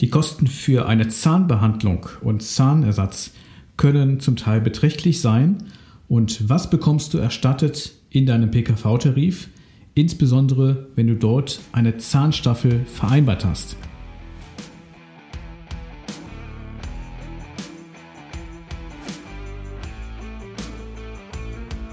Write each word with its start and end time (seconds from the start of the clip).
Die 0.00 0.10
Kosten 0.10 0.48
für 0.48 0.86
eine 0.86 1.06
Zahnbehandlung 1.06 2.06
und 2.20 2.42
Zahnersatz 2.42 3.30
können 3.76 4.18
zum 4.18 4.34
Teil 4.34 4.60
beträchtlich 4.60 5.20
sein. 5.20 5.64
Und 6.08 6.48
was 6.48 6.68
bekommst 6.68 7.14
du 7.14 7.18
erstattet 7.18 7.92
in 8.10 8.26
deinem 8.26 8.50
PKV-Tarif, 8.50 9.48
insbesondere 9.94 10.88
wenn 10.96 11.06
du 11.06 11.14
dort 11.14 11.60
eine 11.70 11.96
Zahnstaffel 11.96 12.84
vereinbart 12.86 13.44
hast? 13.44 13.76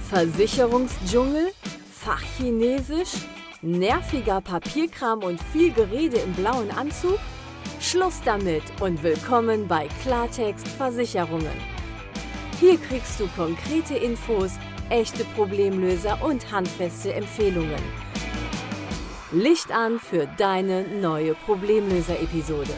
Versicherungsdschungel, 0.09 1.51
Fachchinesisch, 1.91 3.13
nerviger 3.61 4.41
Papierkram 4.41 5.19
und 5.19 5.39
viel 5.53 5.71
Gerede 5.71 6.17
im 6.17 6.33
blauen 6.33 6.71
Anzug? 6.71 7.19
Schluss 7.91 8.21
damit 8.23 8.63
und 8.79 9.03
willkommen 9.03 9.67
bei 9.67 9.89
Klartext 10.01 10.65
Versicherungen. 10.65 11.51
Hier 12.57 12.77
kriegst 12.77 13.19
du 13.19 13.27
konkrete 13.35 13.97
Infos, 13.97 14.51
echte 14.89 15.25
Problemlöser 15.35 16.23
und 16.23 16.49
handfeste 16.53 17.13
Empfehlungen. 17.13 17.83
Licht 19.33 19.73
an 19.73 19.99
für 19.99 20.25
deine 20.37 20.83
neue 21.01 21.33
Problemlöser-Episode. 21.33 22.71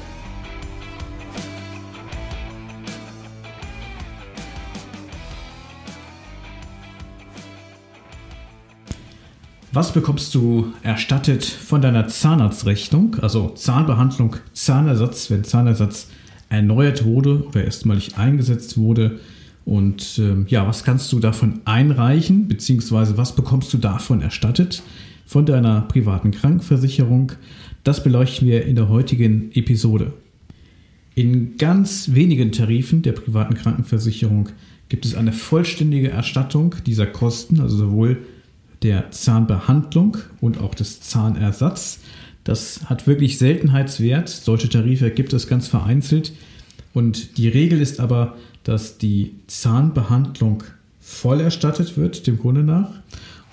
Was 9.75 9.91
bekommst 9.91 10.35
du 10.35 10.71
erstattet 10.83 11.43
von 11.43 11.81
deiner 11.81 12.07
Zahnarztrechnung? 12.07 13.15
Also 13.21 13.49
Zahnbehandlung, 13.49 14.35
Zahnersatz, 14.53 15.31
wenn 15.31 15.43
Zahnersatz 15.43 16.09
erneuert 16.47 17.05
wurde 17.05 17.43
oder 17.47 17.63
erstmalig 17.63 18.15
eingesetzt 18.15 18.77
wurde. 18.77 19.19
Und 19.65 20.19
ähm, 20.19 20.45
ja, 20.47 20.67
was 20.67 20.83
kannst 20.83 21.11
du 21.11 21.19
davon 21.19 21.61
einreichen, 21.65 22.47
beziehungsweise 22.47 23.17
was 23.17 23.35
bekommst 23.35 23.73
du 23.73 23.79
davon 23.79 24.21
erstattet 24.21 24.83
von 25.25 25.47
deiner 25.47 25.81
privaten 25.81 26.29
Krankenversicherung? 26.29 27.31
Das 27.83 28.03
beleuchten 28.03 28.47
wir 28.47 28.65
in 28.65 28.75
der 28.75 28.89
heutigen 28.89 29.51
Episode. 29.55 30.13
In 31.15 31.57
ganz 31.57 32.13
wenigen 32.13 32.51
Tarifen 32.51 33.01
der 33.01 33.13
privaten 33.13 33.55
Krankenversicherung 33.55 34.49
gibt 34.89 35.03
es 35.05 35.15
eine 35.15 35.31
vollständige 35.31 36.11
Erstattung 36.11 36.75
dieser 36.85 37.07
Kosten, 37.07 37.59
also 37.59 37.75
sowohl 37.75 38.19
der 38.83 39.11
Zahnbehandlung 39.11 40.17
und 40.41 40.59
auch 40.59 40.75
des 40.75 41.01
Zahnersatzes. 41.01 41.99
Das 42.43 42.81
hat 42.85 43.07
wirklich 43.07 43.37
Seltenheitswert. 43.37 44.29
Solche 44.29 44.69
Tarife 44.69 45.09
gibt 45.11 45.33
es 45.33 45.47
ganz 45.47 45.67
vereinzelt. 45.67 46.33
Und 46.93 47.37
die 47.37 47.47
Regel 47.47 47.81
ist 47.81 47.99
aber, 47.99 48.35
dass 48.63 48.97
die 48.97 49.35
Zahnbehandlung 49.47 50.63
voll 50.99 51.41
erstattet 51.41 51.97
wird, 51.97 52.27
dem 52.27 52.39
Grunde 52.39 52.63
nach, 52.63 52.91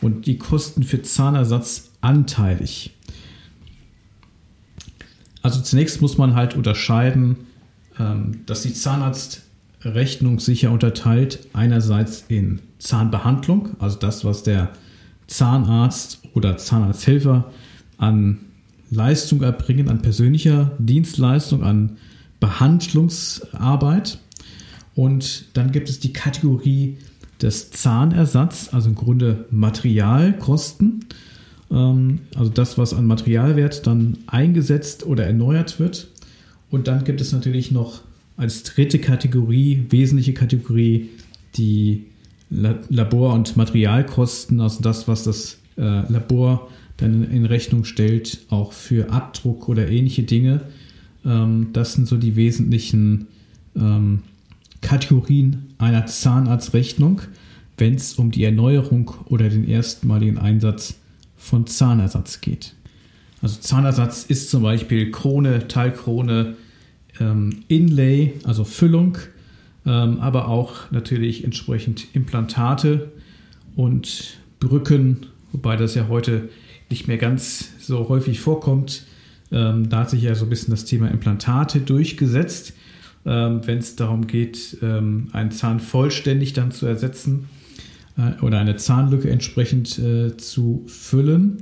und 0.01 0.27
die 0.27 0.39
Kosten 0.39 0.83
für 0.83 1.03
Zahnersatz 1.03 1.91
anteilig. 2.01 2.97
Also 5.43 5.61
zunächst 5.61 6.01
muss 6.01 6.19
man 6.19 6.35
halt 6.35 6.55
unterscheiden, 6.55 7.37
ähm, 7.99 8.41
dass 8.47 8.63
die 8.63 8.75
Zahnarztrechnung 8.75 10.39
sicher 10.39 10.71
unterteilt 10.71 11.47
einerseits 11.53 12.25
in 12.29 12.61
Zahnbehandlung, 12.79 13.71
also 13.79 13.99
das, 13.99 14.25
was 14.25 14.43
der 14.43 14.71
Zahnarzt 15.31 16.23
oder 16.35 16.57
Zahnarzthelfer 16.57 17.51
an 17.99 18.41
Leistung 18.91 19.43
erbringen, 19.43 19.89
an 19.89 20.03
persönlicher 20.03 20.73
Dienstleistung, 20.79 21.63
an 21.63 21.99
Behandlungsarbeit. 22.41 24.19
Und 24.97 25.45
dann 25.57 25.71
gibt 25.71 25.89
es 25.89 26.01
die 26.01 26.13
Kategorie 26.13 26.99
des 27.41 27.71
Zahnersatz, 27.71 28.71
also 28.73 28.89
im 28.89 28.97
Grunde 28.97 29.47
Materialkosten. 29.51 31.07
Ähm, 31.71 32.19
also 32.35 32.51
das, 32.51 32.77
was 32.77 32.93
an 32.93 33.07
Materialwert 33.07 33.87
dann 33.87 34.19
eingesetzt 34.27 35.07
oder 35.07 35.27
erneuert 35.27 35.79
wird. 35.79 36.09
Und 36.71 36.89
dann 36.89 37.05
gibt 37.05 37.21
es 37.21 37.33
natürlich 37.33 37.71
noch 37.71 38.01
als 38.37 38.65
dritte 38.65 38.99
Kategorie, 38.99 39.87
wesentliche 39.91 40.35
Kategorie, 40.35 41.11
die 41.57 42.07
Labor- 42.51 43.33
und 43.35 43.57
Materialkosten, 43.57 44.61
also 44.61 44.83
das, 44.83 45.07
was 45.07 45.25
das 45.25 45.59
äh, 45.77 46.11
Labor 46.13 46.69
dann 46.97 47.31
in 47.31 47.47
Rechnung 47.47 47.85
stellt, 47.85 48.41
auch 48.51 48.73
für 48.73 49.11
Abdruck 49.11 49.69
oder 49.69 49.89
ähnliche 49.89 50.25
Dinge. 50.25 50.63
Ähm, 51.25 51.69
das 51.73 51.95
sind 51.95 52.09
so 52.09 52.17
die 52.17 52.37
wesentlichen 52.37 53.29
ähm, 53.77 54.21
Kategorien 54.81 55.75
einer 55.79 56.07
Zahnarztrechnung, 56.07 57.23
wenn 57.79 57.95
es 57.95 58.15
um 58.15 58.31
die 58.31 58.45
Erneuerung 58.45 59.13
oder 59.27 59.49
den 59.49 59.67
erstmaligen 59.67 60.39
Einsatz 60.39 60.95
von 61.37 61.67
Zahnersatz 61.67 62.41
geht. 62.41 62.75
Also 63.43 63.61
Zahnersatz 63.61 64.25
ist 64.25 64.51
zum 64.51 64.63
Beispiel 64.63 65.11
Krone, 65.11 65.69
Teilkrone, 65.69 66.57
ähm, 67.21 67.63
Inlay, 67.69 68.35
also 68.45 68.65
Füllung, 68.65 69.17
aber 69.83 70.49
auch 70.49 70.91
natürlich 70.91 71.43
entsprechend 71.43 72.15
Implantate 72.15 73.11
und 73.77 74.39
Brücken, 74.61 75.27
wobei 75.53 75.77
das 75.77 75.95
ja 75.95 76.09
heute 76.09 76.51
nicht 76.91 77.09
mehr 77.09 77.17
ganz 77.17 77.71
so 77.81 78.09
häufig 78.09 78.41
vorkommt. 78.41 79.07
Ähm, 79.53 79.89
da 79.89 80.01
hat 80.01 80.11
sich 80.11 80.23
ja 80.23 80.35
so 80.35 80.45
ein 80.45 80.51
bisschen 80.51 80.71
das 80.71 80.85
Thema 80.85 81.11
Implantate 81.11 81.81
durchgesetzt, 81.81 82.75
ähm, 83.25 83.61
wenn 83.67 83.79
es 83.79 83.97
darum 83.97 84.27
geht, 84.27 84.79
ähm, 84.83 85.29
einen 85.33 85.51
Zahn 85.51 85.81
vollständig 85.81 86.53
dann 86.53 86.73
zu 86.73 86.87
ersetzen 86.87 87.49
äh, 88.17 88.41
oder 88.43 88.59
eine 88.59 88.77
Zahnlücke 88.77 89.31
entsprechend 89.31 89.99
äh, 89.99 90.37
zu 90.37 90.85
füllen, 90.87 91.59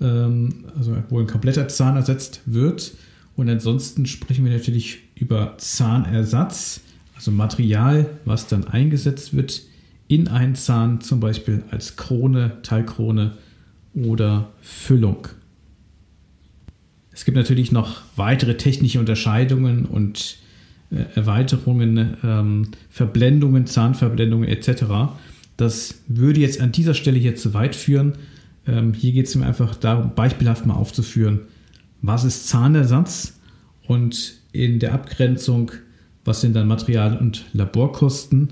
ähm, 0.00 0.64
also 0.76 0.96
wo 1.08 1.20
ein 1.20 1.26
kompletter 1.26 1.68
Zahn 1.68 1.96
ersetzt 1.96 2.42
wird. 2.46 2.92
Und 3.34 3.48
ansonsten 3.48 4.04
sprechen 4.04 4.44
wir 4.44 4.52
natürlich 4.52 4.98
über 5.14 5.54
Zahnersatz 5.56 6.80
also 7.22 7.30
Material, 7.30 8.06
was 8.24 8.48
dann 8.48 8.66
eingesetzt 8.66 9.32
wird 9.32 9.62
in 10.08 10.26
einen 10.26 10.56
Zahn, 10.56 11.00
zum 11.00 11.20
Beispiel 11.20 11.62
als 11.70 11.94
Krone, 11.94 12.58
Teilkrone 12.64 13.38
oder 13.94 14.50
Füllung. 14.60 15.28
Es 17.12 17.24
gibt 17.24 17.36
natürlich 17.36 17.70
noch 17.70 18.02
weitere 18.16 18.56
technische 18.56 18.98
Unterscheidungen 18.98 19.84
und 19.84 20.38
äh, 20.90 21.04
Erweiterungen, 21.14 22.16
ähm, 22.24 22.68
Verblendungen, 22.90 23.66
Zahnverblendungen 23.66 24.48
etc. 24.48 25.14
Das 25.56 26.02
würde 26.08 26.40
jetzt 26.40 26.60
an 26.60 26.72
dieser 26.72 26.94
Stelle 26.94 27.20
hier 27.20 27.36
zu 27.36 27.54
weit 27.54 27.76
führen. 27.76 28.14
Ähm, 28.66 28.94
hier 28.94 29.12
geht 29.12 29.26
es 29.26 29.36
mir 29.36 29.46
einfach 29.46 29.76
darum, 29.76 30.16
beispielhaft 30.16 30.66
mal 30.66 30.74
aufzuführen, 30.74 31.42
was 32.00 32.24
ist 32.24 32.48
Zahnersatz 32.48 33.38
und 33.86 34.40
in 34.50 34.80
der 34.80 34.92
Abgrenzung 34.92 35.70
was 36.24 36.40
sind 36.40 36.54
dann 36.54 36.68
Material- 36.68 37.18
und 37.18 37.44
Laborkosten 37.52 38.50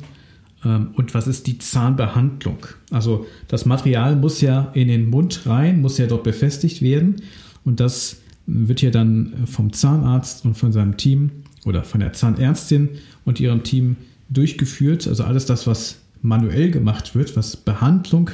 ähm, 0.64 0.88
und 0.94 1.14
was 1.14 1.26
ist 1.26 1.46
die 1.46 1.58
Zahnbehandlung. 1.58 2.66
Also 2.90 3.26
das 3.48 3.66
Material 3.66 4.16
muss 4.16 4.40
ja 4.40 4.70
in 4.74 4.88
den 4.88 5.08
Mund 5.08 5.42
rein, 5.46 5.80
muss 5.80 5.98
ja 5.98 6.06
dort 6.06 6.24
befestigt 6.24 6.82
werden 6.82 7.16
und 7.64 7.80
das 7.80 8.18
wird 8.46 8.82
ja 8.82 8.90
dann 8.90 9.46
vom 9.46 9.72
Zahnarzt 9.72 10.44
und 10.44 10.54
von 10.54 10.72
seinem 10.72 10.96
Team 10.96 11.30
oder 11.64 11.84
von 11.84 12.00
der 12.00 12.12
Zahnärztin 12.12 12.88
und 13.24 13.38
ihrem 13.38 13.62
Team 13.62 13.96
durchgeführt. 14.28 15.06
Also 15.06 15.24
alles 15.24 15.46
das, 15.46 15.66
was 15.66 15.98
manuell 16.22 16.70
gemacht 16.70 17.14
wird, 17.14 17.36
was 17.36 17.56
Behandlung 17.56 18.30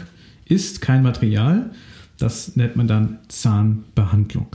ist, 0.47 0.81
kein 0.81 1.03
Material, 1.03 1.71
das 2.19 2.57
nennt 2.57 2.77
man 2.77 2.89
dann 2.89 3.19
Zahnbehandlung. 3.29 4.49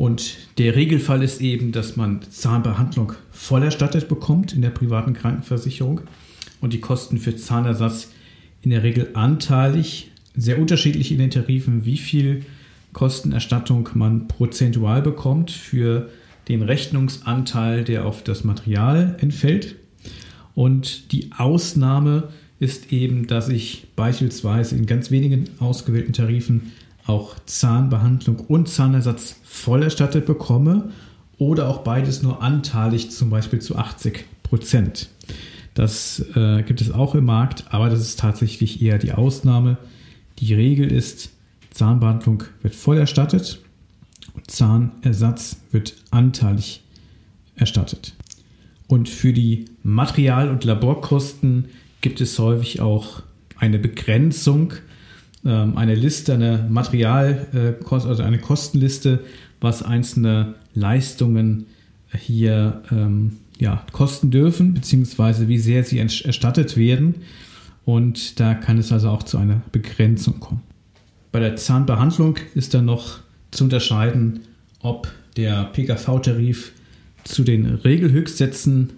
Und 0.00 0.38
der 0.56 0.76
Regelfall 0.76 1.22
ist 1.22 1.42
eben, 1.42 1.72
dass 1.72 1.94
man 1.94 2.22
Zahnbehandlung 2.22 3.12
voll 3.30 3.62
erstattet 3.64 4.08
bekommt 4.08 4.54
in 4.54 4.62
der 4.62 4.70
privaten 4.70 5.12
Krankenversicherung 5.12 6.00
und 6.62 6.72
die 6.72 6.80
Kosten 6.80 7.18
für 7.18 7.36
Zahnersatz 7.36 8.10
in 8.62 8.70
der 8.70 8.82
Regel 8.82 9.10
anteilig, 9.12 10.10
sehr 10.34 10.58
unterschiedlich 10.58 11.12
in 11.12 11.18
den 11.18 11.28
Tarifen, 11.28 11.84
wie 11.84 11.98
viel 11.98 12.46
Kostenerstattung 12.94 13.90
man 13.92 14.26
prozentual 14.26 15.02
bekommt 15.02 15.50
für 15.50 16.08
den 16.48 16.62
Rechnungsanteil, 16.62 17.84
der 17.84 18.06
auf 18.06 18.24
das 18.24 18.42
Material 18.42 19.18
entfällt. 19.20 19.76
Und 20.54 21.12
die 21.12 21.28
Ausnahme 21.36 22.30
ist 22.58 22.90
eben, 22.90 23.26
dass 23.26 23.50
ich 23.50 23.86
beispielsweise 23.96 24.76
in 24.76 24.86
ganz 24.86 25.10
wenigen 25.10 25.50
ausgewählten 25.58 26.14
Tarifen 26.14 26.72
auch 27.06 27.36
Zahnbehandlung 27.46 28.40
und 28.40 28.68
Zahnersatz 28.68 29.36
voll 29.42 29.82
erstattet 29.82 30.26
bekomme 30.26 30.90
oder 31.38 31.68
auch 31.68 31.78
beides 31.78 32.22
nur 32.22 32.42
anteilig, 32.42 33.10
zum 33.10 33.30
Beispiel 33.30 33.60
zu 33.60 33.76
80 33.76 34.24
Prozent. 34.42 35.08
Das 35.74 36.24
äh, 36.34 36.62
gibt 36.62 36.80
es 36.80 36.90
auch 36.90 37.14
im 37.14 37.24
Markt, 37.24 37.64
aber 37.70 37.88
das 37.88 38.00
ist 38.00 38.18
tatsächlich 38.18 38.82
eher 38.82 38.98
die 38.98 39.12
Ausnahme. 39.12 39.78
Die 40.38 40.54
Regel 40.54 40.90
ist, 40.90 41.30
Zahnbehandlung 41.70 42.44
wird 42.62 42.74
voll 42.74 42.98
erstattet 42.98 43.60
und 44.34 44.50
Zahnersatz 44.50 45.56
wird 45.70 45.94
anteilig 46.10 46.82
erstattet. 47.54 48.14
Und 48.88 49.08
für 49.08 49.32
die 49.32 49.66
Material- 49.82 50.50
und 50.50 50.64
Laborkosten 50.64 51.66
gibt 52.00 52.20
es 52.20 52.38
häufig 52.38 52.80
auch 52.80 53.22
eine 53.56 53.78
Begrenzung, 53.78 54.72
eine 55.48 55.94
Liste, 55.94 56.34
eine 56.34 56.66
Material, 56.68 57.46
äh, 57.54 57.94
also 57.94 58.22
eine 58.22 58.38
Kostenliste, 58.38 59.20
was 59.60 59.82
einzelne 59.82 60.54
Leistungen 60.74 61.66
hier 62.12 62.82
ähm, 62.90 63.38
ja, 63.58 63.84
kosten 63.92 64.30
dürfen, 64.30 64.74
beziehungsweise 64.74 65.48
wie 65.48 65.58
sehr 65.58 65.84
sie 65.84 65.98
erstattet 65.98 66.76
werden. 66.76 67.16
Und 67.84 68.40
da 68.40 68.54
kann 68.54 68.78
es 68.78 68.92
also 68.92 69.10
auch 69.10 69.22
zu 69.22 69.38
einer 69.38 69.62
Begrenzung 69.72 70.40
kommen. 70.40 70.62
Bei 71.32 71.40
der 71.40 71.56
Zahnbehandlung 71.56 72.36
ist 72.54 72.74
dann 72.74 72.86
noch 72.86 73.20
zu 73.50 73.64
unterscheiden, 73.64 74.40
ob 74.80 75.08
der 75.36 75.64
PKV-Tarif 75.64 76.72
zu 77.24 77.44
den 77.44 77.66
Regelhöchstsätzen 77.66 78.90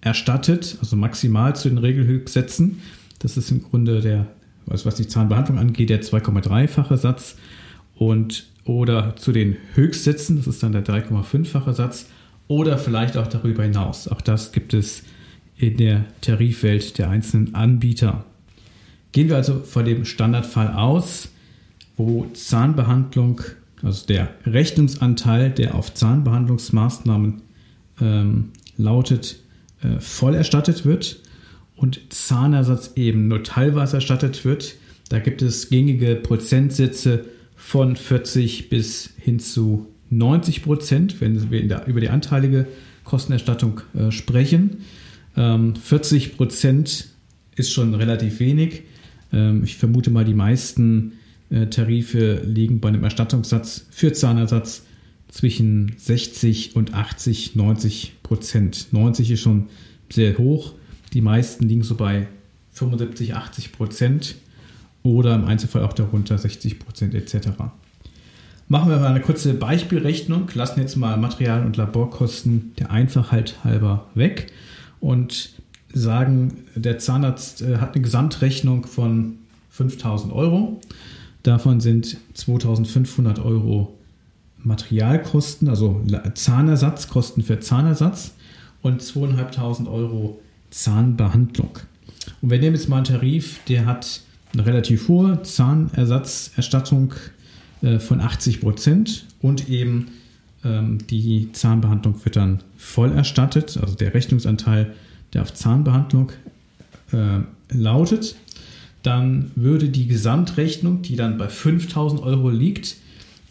erstattet, 0.00 0.78
also 0.80 0.96
maximal 0.96 1.54
zu 1.54 1.68
den 1.68 1.78
Regelhöchstsätzen. 1.78 2.80
Das 3.18 3.36
ist 3.36 3.50
im 3.50 3.62
Grunde 3.62 4.00
der, 4.00 4.26
also 4.68 4.86
was 4.86 4.96
die 4.96 5.06
Zahnbehandlung 5.06 5.58
angeht, 5.58 5.90
der 5.90 6.02
2,3-fache 6.02 6.96
Satz 6.96 7.36
und 7.94 8.46
oder 8.64 9.14
zu 9.16 9.32
den 9.32 9.56
Höchstsätzen, 9.74 10.36
das 10.36 10.46
ist 10.48 10.62
dann 10.62 10.72
der 10.72 10.84
3,5-fache 10.84 11.72
Satz 11.72 12.06
oder 12.48 12.78
vielleicht 12.78 13.16
auch 13.16 13.28
darüber 13.28 13.62
hinaus. 13.62 14.08
Auch 14.08 14.20
das 14.20 14.52
gibt 14.52 14.74
es 14.74 15.04
in 15.56 15.76
der 15.76 16.04
Tarifwelt 16.20 16.98
der 16.98 17.10
einzelnen 17.10 17.54
Anbieter. 17.54 18.24
Gehen 19.12 19.28
wir 19.28 19.36
also 19.36 19.60
von 19.60 19.84
dem 19.84 20.04
Standardfall 20.04 20.74
aus, 20.74 21.28
wo 21.96 22.26
Zahnbehandlung, 22.34 23.40
also 23.82 24.06
der 24.06 24.30
Rechnungsanteil, 24.44 25.50
der 25.50 25.74
auf 25.74 25.94
Zahnbehandlungsmaßnahmen 25.94 27.42
ähm, 28.00 28.50
lautet, 28.76 29.38
äh, 29.82 30.00
voll 30.00 30.34
erstattet 30.34 30.84
wird 30.84 31.20
und 31.76 32.00
Zahnersatz 32.08 32.92
eben 32.96 33.28
nur 33.28 33.44
teilweise 33.44 33.96
erstattet 33.96 34.44
wird. 34.44 34.76
Da 35.08 35.18
gibt 35.18 35.42
es 35.42 35.68
gängige 35.68 36.16
Prozentsätze 36.16 37.26
von 37.54 37.96
40 37.96 38.68
bis 38.68 39.10
hin 39.18 39.38
zu 39.38 39.86
90 40.10 40.62
Prozent, 40.62 41.20
wenn 41.20 41.50
wir 41.50 41.66
der, 41.66 41.86
über 41.86 42.00
die 42.00 42.08
anteilige 42.08 42.66
Kostenerstattung 43.04 43.80
äh, 43.94 44.10
sprechen. 44.10 44.78
Ähm, 45.36 45.76
40 45.76 46.36
Prozent 46.36 47.08
ist 47.56 47.72
schon 47.72 47.94
relativ 47.94 48.40
wenig. 48.40 48.82
Ähm, 49.32 49.62
ich 49.64 49.76
vermute 49.76 50.10
mal, 50.10 50.24
die 50.24 50.34
meisten 50.34 51.12
äh, 51.50 51.66
Tarife 51.66 52.42
liegen 52.44 52.80
bei 52.80 52.88
einem 52.88 53.04
Erstattungssatz 53.04 53.86
für 53.90 54.12
Zahnersatz 54.12 54.84
zwischen 55.28 55.92
60 55.96 56.76
und 56.76 56.94
80, 56.94 57.56
90 57.56 58.14
Prozent. 58.22 58.88
90 58.92 59.32
ist 59.32 59.40
schon 59.40 59.66
sehr 60.10 60.38
hoch. 60.38 60.74
Die 61.12 61.20
meisten 61.20 61.68
liegen 61.68 61.82
so 61.82 61.94
bei 61.94 62.28
75, 62.72 63.34
80 63.34 63.72
Prozent 63.72 64.36
oder 65.02 65.34
im 65.34 65.44
Einzelfall 65.44 65.84
auch 65.84 65.92
darunter 65.92 66.36
60 66.36 66.78
Prozent 66.78 67.14
etc. 67.14 67.48
Machen 68.68 68.90
wir 68.90 68.98
mal 68.98 69.06
eine 69.06 69.20
kurze 69.20 69.54
Beispielrechnung, 69.54 70.50
lassen 70.54 70.80
jetzt 70.80 70.96
mal 70.96 71.16
Material- 71.16 71.64
und 71.64 71.76
Laborkosten 71.76 72.72
der 72.78 72.90
Einfachheit 72.90 73.64
halber 73.64 74.06
weg 74.14 74.52
und 75.00 75.50
sagen, 75.92 76.64
der 76.74 76.98
Zahnarzt 76.98 77.62
äh, 77.62 77.78
hat 77.78 77.94
eine 77.94 78.02
Gesamtrechnung 78.02 78.86
von 78.86 79.38
5000 79.70 80.32
Euro. 80.32 80.80
Davon 81.42 81.80
sind 81.80 82.16
2500 82.34 83.38
Euro 83.38 83.96
Materialkosten, 84.64 85.68
also 85.68 86.02
Zahnersatzkosten 86.34 87.44
für 87.44 87.60
Zahnersatz 87.60 88.32
und 88.82 89.00
2500 89.00 89.86
Euro 89.88 90.40
Zahnbehandlung. 90.70 91.78
Und 92.42 92.50
wir 92.50 92.58
nehmen 92.58 92.76
jetzt 92.76 92.88
mal 92.88 92.96
einen 92.96 93.04
Tarif, 93.04 93.60
der 93.68 93.86
hat 93.86 94.20
eine 94.52 94.66
relativ 94.66 95.08
hohe 95.08 95.42
Zahnersatzerstattung 95.42 97.14
äh, 97.82 97.98
von 97.98 98.20
80 98.20 98.60
Prozent 98.60 99.26
und 99.42 99.68
eben 99.68 100.08
ähm, 100.64 100.98
die 101.08 101.52
Zahnbehandlung 101.52 102.24
wird 102.24 102.36
dann 102.36 102.62
voll 102.76 103.12
erstattet, 103.12 103.78
also 103.80 103.94
der 103.94 104.14
Rechnungsanteil, 104.14 104.94
der 105.32 105.42
auf 105.42 105.54
Zahnbehandlung 105.54 106.32
äh, 107.12 107.40
lautet. 107.70 108.36
Dann 109.02 109.50
würde 109.54 109.88
die 109.88 110.06
Gesamtrechnung, 110.06 111.02
die 111.02 111.16
dann 111.16 111.38
bei 111.38 111.48
5000 111.48 112.22
Euro 112.22 112.50
liegt, 112.50 112.96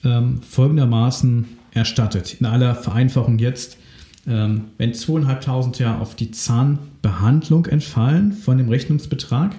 ähm, 0.04 0.42
folgendermaßen 0.42 1.46
erstattet. 1.72 2.36
In 2.40 2.46
aller 2.46 2.76
Vereinfachung 2.76 3.40
jetzt, 3.40 3.78
ähm, 4.28 4.66
wenn 4.78 4.94
2.500 4.94 5.80
ja 5.80 6.00
auf 6.00 6.16
die 6.16 6.32
Zahnbehandlung 6.32 7.66
entfallen 7.68 8.34
von 8.34 8.58
dem 8.58 8.70
Rechnungsbetrag, 8.70 9.56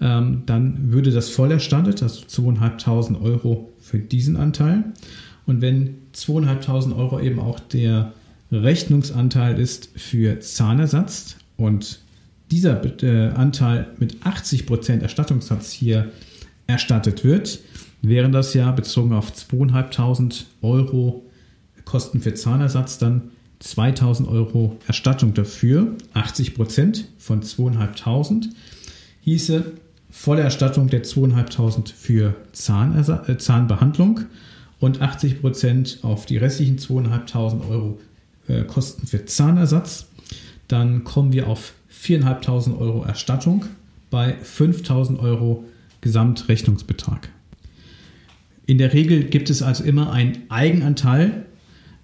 ähm, 0.00 0.42
dann 0.46 0.92
würde 0.92 1.10
das 1.10 1.30
voll 1.30 1.50
erstattet, 1.50 2.02
also 2.02 2.24
2.500 2.24 3.20
Euro 3.20 3.72
für 3.80 3.98
diesen 3.98 4.36
Anteil. 4.36 4.84
Und 5.46 5.60
wenn 5.60 5.96
2.500 6.14 6.96
Euro 6.96 7.20
eben 7.20 7.40
auch 7.40 7.58
der 7.58 8.12
Rechnungsanteil 8.52 9.58
ist 9.58 9.90
für 9.96 10.40
Zahnersatz 10.40 11.36
und 11.56 12.00
dieser 12.50 12.82
äh, 13.02 13.30
Anteil 13.30 13.88
mit 13.98 14.16
80% 14.22 15.02
Erstattungssatz 15.02 15.70
hier 15.72 16.10
erstattet 16.66 17.24
wird, 17.24 17.60
wären 18.02 18.32
das 18.32 18.54
ja 18.54 18.70
bezogen 18.72 19.12
auf 19.12 19.32
2.500 19.32 20.44
Euro 20.62 21.24
Kosten 21.84 22.20
für 22.20 22.34
Zahnersatz 22.34 22.98
dann 22.98 23.30
2.000 23.62 24.28
Euro 24.28 24.78
Erstattung 24.86 25.34
dafür, 25.34 25.94
80% 26.14 27.04
von 27.18 27.42
2.500 27.42 28.48
hieße 29.22 29.72
volle 30.10 30.42
Erstattung 30.42 30.88
der 30.88 31.04
2.500 31.04 31.92
für 31.92 32.34
Zahnersa 32.52 33.24
äh, 33.28 33.36
Zahnbehandlung 33.36 34.20
und 34.80 35.00
80% 35.02 36.02
auf 36.04 36.26
die 36.26 36.38
restlichen 36.38 36.78
2.500 36.78 37.68
Euro 37.68 38.00
äh, 38.48 38.62
Kosten 38.64 39.06
für 39.06 39.24
Zahnersatz. 39.26 40.06
Dann 40.68 41.04
kommen 41.04 41.32
wir 41.32 41.46
auf 41.48 41.74
4.500 41.92 42.78
Euro 42.78 43.04
Erstattung 43.04 43.66
bei 44.10 44.36
5.000 44.42 45.18
Euro 45.20 45.64
Gesamtrechnungsbetrag. 46.00 47.28
In 48.66 48.78
der 48.78 48.92
Regel 48.92 49.24
gibt 49.24 49.50
es 49.50 49.62
also 49.62 49.84
immer 49.84 50.12
einen 50.12 50.44
Eigenanteil, 50.48 51.46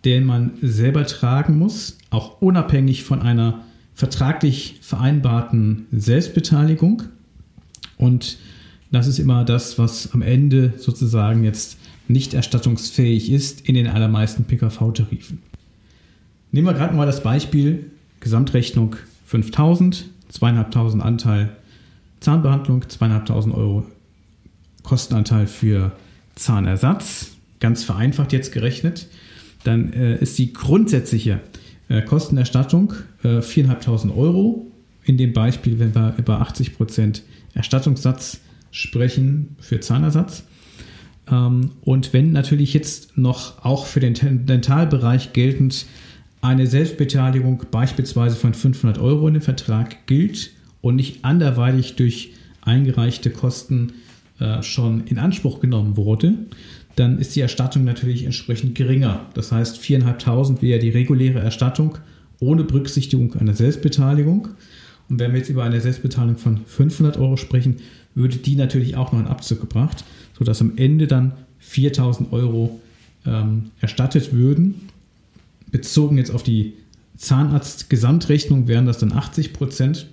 den 0.07 0.25
man 0.25 0.53
selber 0.63 1.05
tragen 1.05 1.59
muss, 1.59 1.99
auch 2.11 2.41
unabhängig 2.41 3.03
von 3.03 3.21
einer 3.21 3.65
vertraglich 3.93 4.79
vereinbarten 4.81 5.87
Selbstbeteiligung. 5.91 7.03
Und 7.99 8.39
das 8.93 9.09
ist 9.09 9.19
immer 9.19 9.45
das, 9.45 9.79
was 9.79 10.13
am 10.13 10.23
Ende 10.23 10.75
sozusagen 10.79 11.43
jetzt 11.43 11.77
nicht 12.07 12.35
erstattungsfähig 12.35 13.33
ist 13.33 13.69
in 13.69 13.75
den 13.75 13.89
allermeisten 13.89 14.45
PKV-Tarifen. 14.45 15.43
Nehmen 16.53 16.69
wir 16.69 16.75
gerade 16.75 16.95
mal 16.95 17.07
das 17.07 17.25
Beispiel 17.25 17.91
Gesamtrechnung 18.21 18.95
5000, 19.27 20.05
2500 20.29 21.05
Anteil 21.05 21.57
Zahnbehandlung, 22.21 22.89
2500 22.89 23.59
Euro 23.59 23.87
Kostenanteil 24.85 25.49
für 25.49 25.93
Zahnersatz, 26.37 27.33
ganz 27.59 27.83
vereinfacht 27.83 28.33
jetzt 28.33 28.53
gerechnet, 28.53 29.09
dann 29.67 29.93
äh, 29.93 30.19
ist 30.19 30.39
die 30.39 30.53
grundsätzliche 30.53 31.41
äh, 31.89 32.03
Kostenerstattung 32.03 32.93
äh, 33.23 33.39
4.500 33.39 34.17
Euro. 34.17 34.67
In 35.05 35.17
dem 35.17 35.33
Beispiel, 35.33 35.79
wenn 35.79 35.95
wir 35.95 36.15
über 36.19 36.41
80 36.41 36.77
Prozent 36.77 37.23
Erstattungssatz 37.55 38.41
sprechen 38.71 39.57
für 39.61 39.81
Zahnersatz. 39.81 40.45
Ähm, 41.31 41.71
und 41.83 42.13
wenn 42.13 42.33
natürlich 42.33 42.75
jetzt 42.75 43.17
noch 43.17 43.65
auch 43.65 43.87
für 43.87 44.01
den 44.01 44.47
Dentalbereich 44.47 45.33
geltend 45.33 45.87
eine 46.41 46.67
Selbstbeteiligung 46.67 47.65
beispielsweise 47.71 48.37
von 48.37 48.55
500 48.55 48.99
Euro 48.99 49.27
in 49.29 49.35
dem 49.35 49.43
Vertrag 49.43 50.07
gilt 50.07 50.51
und 50.81 50.97
nicht 50.97 51.25
anderweitig 51.25 51.97
durch 51.97 52.33
eingereichte 52.63 53.31
Kosten 53.31 53.95
äh, 54.39 54.63
schon 54.63 55.07
in 55.07 55.19
Anspruch 55.19 55.61
genommen 55.61 55.97
wurde, 55.97 56.35
dann 56.97 57.19
ist 57.19 57.37
die 57.37 57.41
Erstattung 57.41 57.85
natürlich 57.85 58.25
entsprechend 58.25 58.75
geringer. 58.75 59.27
Das 59.35 59.53
heißt, 59.53 59.79
4.500 59.79 60.63
wäre 60.63 60.81
die 60.81 60.89
reguläre 60.89 61.41
Erstattung 61.41 61.99
ohne 62.41 62.65
Berücksichtigung 62.65 63.35
einer 63.35 63.55
Selbstbeteiligung. 63.55 64.49
Und 65.09 65.21
wenn 65.21 65.33
wir 65.33 65.39
jetzt 65.39 65.51
über 65.51 65.65
eine 65.65 65.81
Selbstbeteiligung 65.81 66.39
von 66.39 66.61
500 66.67 67.19
Euro 67.19 67.37
sprechen, 67.37 67.77
würde 68.15 68.39
die 68.39 68.57
natürlich 68.57 68.97
auch 68.97 69.13
noch 69.13 69.21
in 69.21 69.27
Abzug 69.27 69.61
gebracht, 69.61 70.05
sodass 70.39 70.61
am 70.61 70.73
Ende 70.77 71.07
dann 71.07 71.33
4.000 71.63 72.33
Euro 72.33 72.81
ähm, 73.27 73.71
erstattet 73.81 74.33
würden. 74.33 74.89
Bezogen 75.71 76.17
jetzt 76.17 76.31
auf 76.31 76.43
die 76.43 76.75
Zahnarzt-Gesamtrechnung 77.19 78.69
wären 78.69 78.87
das 78.87 78.99
dann 78.99 79.13
80 79.13 79.53
Prozent, 79.53 80.07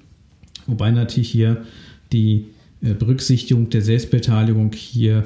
wobei 0.67 0.91
natürlich 0.91 1.29
hier 1.29 1.63
die 2.11 2.47
äh, 2.81 2.93
Berücksichtigung 2.93 3.69
der 3.69 3.81
Selbstbeteiligung 3.81 4.73
hier 4.73 5.23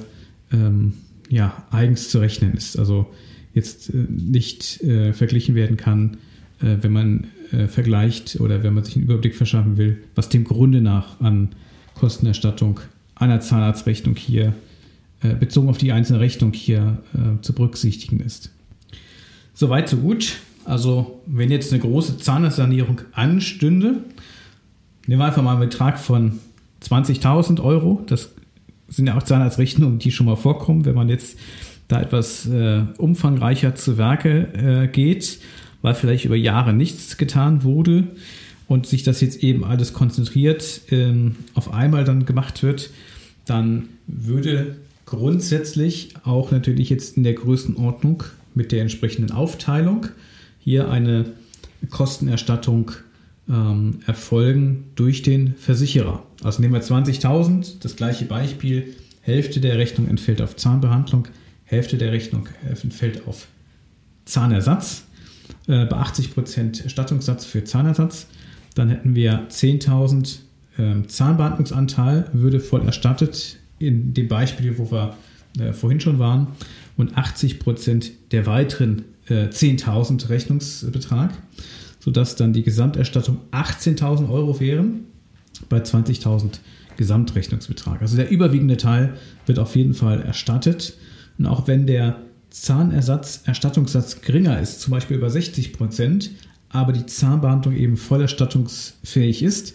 ähm, 0.51 0.93
ja, 1.29 1.65
eigens 1.71 2.09
zu 2.09 2.19
rechnen 2.19 2.53
ist. 2.53 2.77
Also 2.77 3.13
jetzt 3.53 3.89
äh, 3.89 4.05
nicht 4.09 4.81
äh, 4.83 5.13
verglichen 5.13 5.55
werden 5.55 5.77
kann 5.77 6.17
äh, 6.59 6.77
wenn 6.81 6.91
man 6.91 7.27
äh, 7.51 7.67
vergleicht 7.67 8.39
oder 8.39 8.63
wenn 8.63 8.73
man 8.73 8.83
sich 8.83 8.95
einen 8.95 9.05
Überblick 9.05 9.35
verschaffen 9.35 9.77
will, 9.77 10.03
was 10.15 10.29
dem 10.29 10.43
Grunde 10.43 10.81
nach 10.81 11.19
an 11.19 11.49
Kostenerstattung 11.95 12.79
einer 13.15 13.39
Zahnarztrechnung 13.39 14.15
hier 14.15 14.53
äh, 15.21 15.35
bezogen 15.35 15.69
auf 15.69 15.77
die 15.77 15.91
einzelne 15.91 16.19
Rechnung 16.19 16.53
hier 16.53 16.99
äh, 17.13 17.41
zu 17.41 17.53
berücksichtigen 17.53 18.19
ist. 18.19 18.51
Soweit, 19.53 19.89
so 19.89 19.97
gut. 19.97 20.37
Also, 20.65 21.21
wenn 21.25 21.49
jetzt 21.49 21.71
eine 21.71 21.81
große 21.81 22.17
Zahnarztsanierung 22.17 23.01
anstünde, 23.13 24.01
nehmen 25.07 25.21
wir 25.21 25.25
einfach 25.25 25.41
mal 25.41 25.51
einen 25.51 25.69
Betrag 25.69 25.97
von 25.97 26.39
20.000 26.83 27.63
Euro. 27.63 28.03
Das 28.05 28.29
sind 28.89 29.07
ja 29.07 29.17
auch 29.17 29.23
Zahnarztrechnungen, 29.23 29.99
die 29.99 30.11
schon 30.11 30.25
mal 30.25 30.35
vorkommen, 30.35 30.85
wenn 30.85 30.95
man 30.95 31.09
jetzt 31.09 31.37
da 31.87 32.01
etwas 32.01 32.47
äh, 32.47 32.83
umfangreicher 32.97 33.75
zu 33.75 33.97
Werke 33.97 34.47
äh, 34.53 34.87
geht, 34.87 35.39
weil 35.81 35.93
vielleicht 35.93 36.25
über 36.25 36.35
Jahre 36.35 36.73
nichts 36.73 37.17
getan 37.17 37.63
wurde 37.63 38.07
und 38.67 38.87
sich 38.87 39.03
das 39.03 39.21
jetzt 39.21 39.43
eben 39.43 39.63
alles 39.63 39.93
konzentriert 39.93 40.81
ähm, 40.91 41.35
auf 41.53 41.73
einmal 41.73 42.03
dann 42.03 42.25
gemacht 42.25 42.63
wird, 42.63 42.89
dann 43.45 43.89
würde 44.07 44.75
grundsätzlich 45.05 46.13
auch 46.23 46.51
natürlich 46.51 46.89
jetzt 46.89 47.15
in 47.15 47.23
der 47.23 47.33
Größenordnung 47.33 48.23
mit 48.53 48.71
der 48.71 48.81
entsprechenden 48.81 49.31
Aufteilung 49.31 50.07
hier 50.59 50.89
eine 50.89 51.25
Kostenerstattung 51.89 52.91
ähm, 53.49 53.99
erfolgen 54.05 54.85
durch 54.95 55.21
den 55.21 55.55
Versicherer. 55.55 56.23
Also 56.43 56.61
nehmen 56.61 56.73
wir 56.73 56.81
20.000, 56.81 57.79
das 57.81 57.95
gleiche 57.95 58.25
Beispiel, 58.25 58.95
Hälfte 59.21 59.59
der 59.59 59.77
Rechnung 59.77 60.07
entfällt 60.07 60.41
auf 60.41 60.55
Zahnbehandlung, 60.55 61.27
Hälfte 61.63 61.97
der 61.97 62.11
Rechnung 62.11 62.47
entfällt 62.69 63.27
auf 63.27 63.47
Zahnersatz. 64.25 65.03
Äh, 65.67 65.85
bei 65.85 65.97
80% 65.97 66.83
Erstattungssatz 66.83 67.45
für 67.45 67.63
Zahnersatz, 67.63 68.27
dann 68.75 68.89
hätten 68.89 69.15
wir 69.15 69.47
10.000 69.49 70.37
äh, 70.77 71.07
Zahnbehandlungsanteil, 71.07 72.29
würde 72.33 72.59
voll 72.59 72.85
erstattet 72.85 73.57
in 73.79 74.13
dem 74.13 74.27
Beispiel, 74.27 74.77
wo 74.77 74.91
wir 74.91 75.15
äh, 75.59 75.73
vorhin 75.73 75.99
schon 75.99 76.19
waren, 76.19 76.47
und 76.95 77.17
80% 77.17 78.11
der 78.31 78.45
weiteren 78.45 79.05
äh, 79.27 79.47
10.000 79.47 80.29
Rechnungsbetrag, 80.29 81.31
sodass 82.07 82.37
dann 82.37 82.53
die 82.53 82.63
Gesamterstattung 82.63 83.39
18.000 83.51 84.29
Euro 84.29 84.61
wären 84.61 85.07
bei 85.67 85.79
20.000 85.79 86.59
Gesamtrechnungsbetrag. 86.95 88.01
Also 88.01 88.15
der 88.15 88.29
überwiegende 88.29 88.77
Teil 88.77 89.15
wird 89.45 89.59
auf 89.59 89.75
jeden 89.75 89.93
Fall 89.93 90.21
erstattet. 90.21 90.93
Und 91.37 91.47
auch 91.47 91.67
wenn 91.67 91.85
der 91.85 92.21
Zahnersatzerstattungssatz 92.49 94.21
geringer 94.21 94.57
ist, 94.61 94.79
zum 94.79 94.91
Beispiel 94.91 95.17
über 95.17 95.29
60 95.29 95.73
Prozent, 95.73 96.31
aber 96.69 96.93
die 96.93 97.05
Zahnbehandlung 97.05 97.75
eben 97.75 97.97
voll 97.97 98.21
erstattungsfähig 98.21 99.43
ist, 99.43 99.73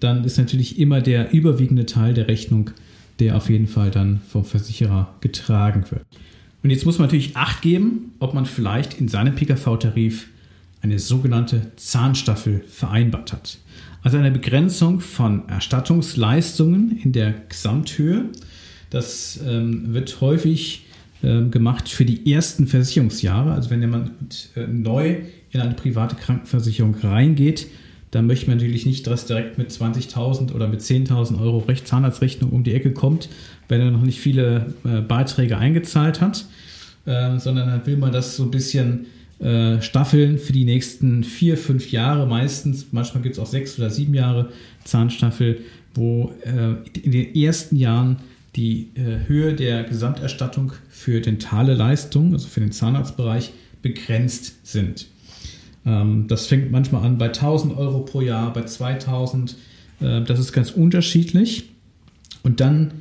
dann 0.00 0.24
ist 0.24 0.36
natürlich 0.36 0.80
immer 0.80 1.00
der 1.00 1.32
überwiegende 1.32 1.86
Teil 1.86 2.12
der 2.12 2.26
Rechnung, 2.26 2.72
der 3.20 3.36
auf 3.36 3.50
jeden 3.50 3.68
Fall 3.68 3.92
dann 3.92 4.20
vom 4.28 4.44
Versicherer 4.44 5.14
getragen 5.20 5.84
wird. 5.90 6.02
Und 6.64 6.70
jetzt 6.70 6.84
muss 6.84 6.98
man 6.98 7.06
natürlich 7.06 7.36
Acht 7.36 7.62
geben, 7.62 8.14
ob 8.18 8.34
man 8.34 8.46
vielleicht 8.46 9.00
in 9.00 9.06
seinem 9.06 9.36
PKV-Tarif 9.36 10.26
eine 10.82 10.98
sogenannte 10.98 11.72
Zahnstaffel 11.76 12.64
vereinbart 12.68 13.32
hat. 13.32 13.58
Also 14.02 14.16
eine 14.16 14.30
Begrenzung 14.30 15.00
von 15.00 15.48
Erstattungsleistungen 15.48 17.00
in 17.02 17.12
der 17.12 17.34
Gesamthöhe. 17.48 18.26
Das 18.90 19.40
ähm, 19.46 19.92
wird 19.92 20.20
häufig 20.20 20.86
ähm, 21.22 21.50
gemacht 21.50 21.88
für 21.88 22.04
die 22.04 22.32
ersten 22.32 22.66
Versicherungsjahre. 22.66 23.52
Also 23.52 23.70
wenn 23.70 23.80
jemand 23.80 24.50
äh, 24.54 24.66
neu 24.66 25.16
in 25.50 25.60
eine 25.60 25.74
private 25.74 26.14
Krankenversicherung 26.14 26.94
reingeht, 27.02 27.66
dann 28.10 28.26
möchte 28.26 28.46
man 28.46 28.56
natürlich 28.56 28.86
nicht, 28.86 29.06
dass 29.06 29.26
direkt 29.26 29.58
mit 29.58 29.70
20.000 29.70 30.52
oder 30.52 30.68
mit 30.68 30.80
10.000 30.80 31.40
Euro 31.40 31.64
Zahnarztrechnung 31.84 32.50
um 32.50 32.64
die 32.64 32.72
Ecke 32.72 32.92
kommt, 32.92 33.28
wenn 33.68 33.80
er 33.80 33.90
noch 33.90 34.02
nicht 34.02 34.20
viele 34.20 34.74
äh, 34.84 35.00
Beiträge 35.00 35.58
eingezahlt 35.58 36.20
hat, 36.20 36.46
äh, 37.04 37.38
sondern 37.38 37.68
dann 37.68 37.86
will 37.86 37.96
man 37.96 38.12
das 38.12 38.36
so 38.36 38.44
ein 38.44 38.50
bisschen 38.50 39.06
äh, 39.40 39.80
staffeln 39.80 40.38
für 40.38 40.52
die 40.52 40.64
nächsten 40.64 41.24
vier, 41.24 41.56
fünf 41.56 41.92
Jahre 41.92 42.26
meistens. 42.26 42.86
Manchmal 42.92 43.22
gibt 43.22 43.36
es 43.36 43.38
auch 43.38 43.46
sechs 43.46 43.78
oder 43.78 43.90
sieben 43.90 44.14
Jahre 44.14 44.50
Zahnstaffel, 44.84 45.60
wo 45.94 46.32
äh, 46.44 46.74
in 46.98 47.12
den 47.12 47.34
ersten 47.34 47.76
Jahren 47.76 48.16
die 48.56 48.88
äh, 48.94 49.28
Höhe 49.28 49.54
der 49.54 49.84
Gesamterstattung 49.84 50.72
für 50.88 51.20
dentale 51.20 51.74
Leistungen, 51.74 52.32
also 52.32 52.48
für 52.48 52.60
den 52.60 52.72
Zahnarztbereich, 52.72 53.52
begrenzt 53.82 54.66
sind. 54.66 55.06
Ähm, 55.86 56.26
das 56.28 56.46
fängt 56.46 56.70
manchmal 56.72 57.04
an 57.04 57.18
bei 57.18 57.26
1000 57.26 57.76
Euro 57.76 58.00
pro 58.00 58.20
Jahr, 58.20 58.52
bei 58.52 58.64
2000. 58.64 59.56
Äh, 60.00 60.22
das 60.22 60.38
ist 60.38 60.52
ganz 60.52 60.70
unterschiedlich. 60.70 61.70
Und 62.42 62.60
dann, 62.60 62.92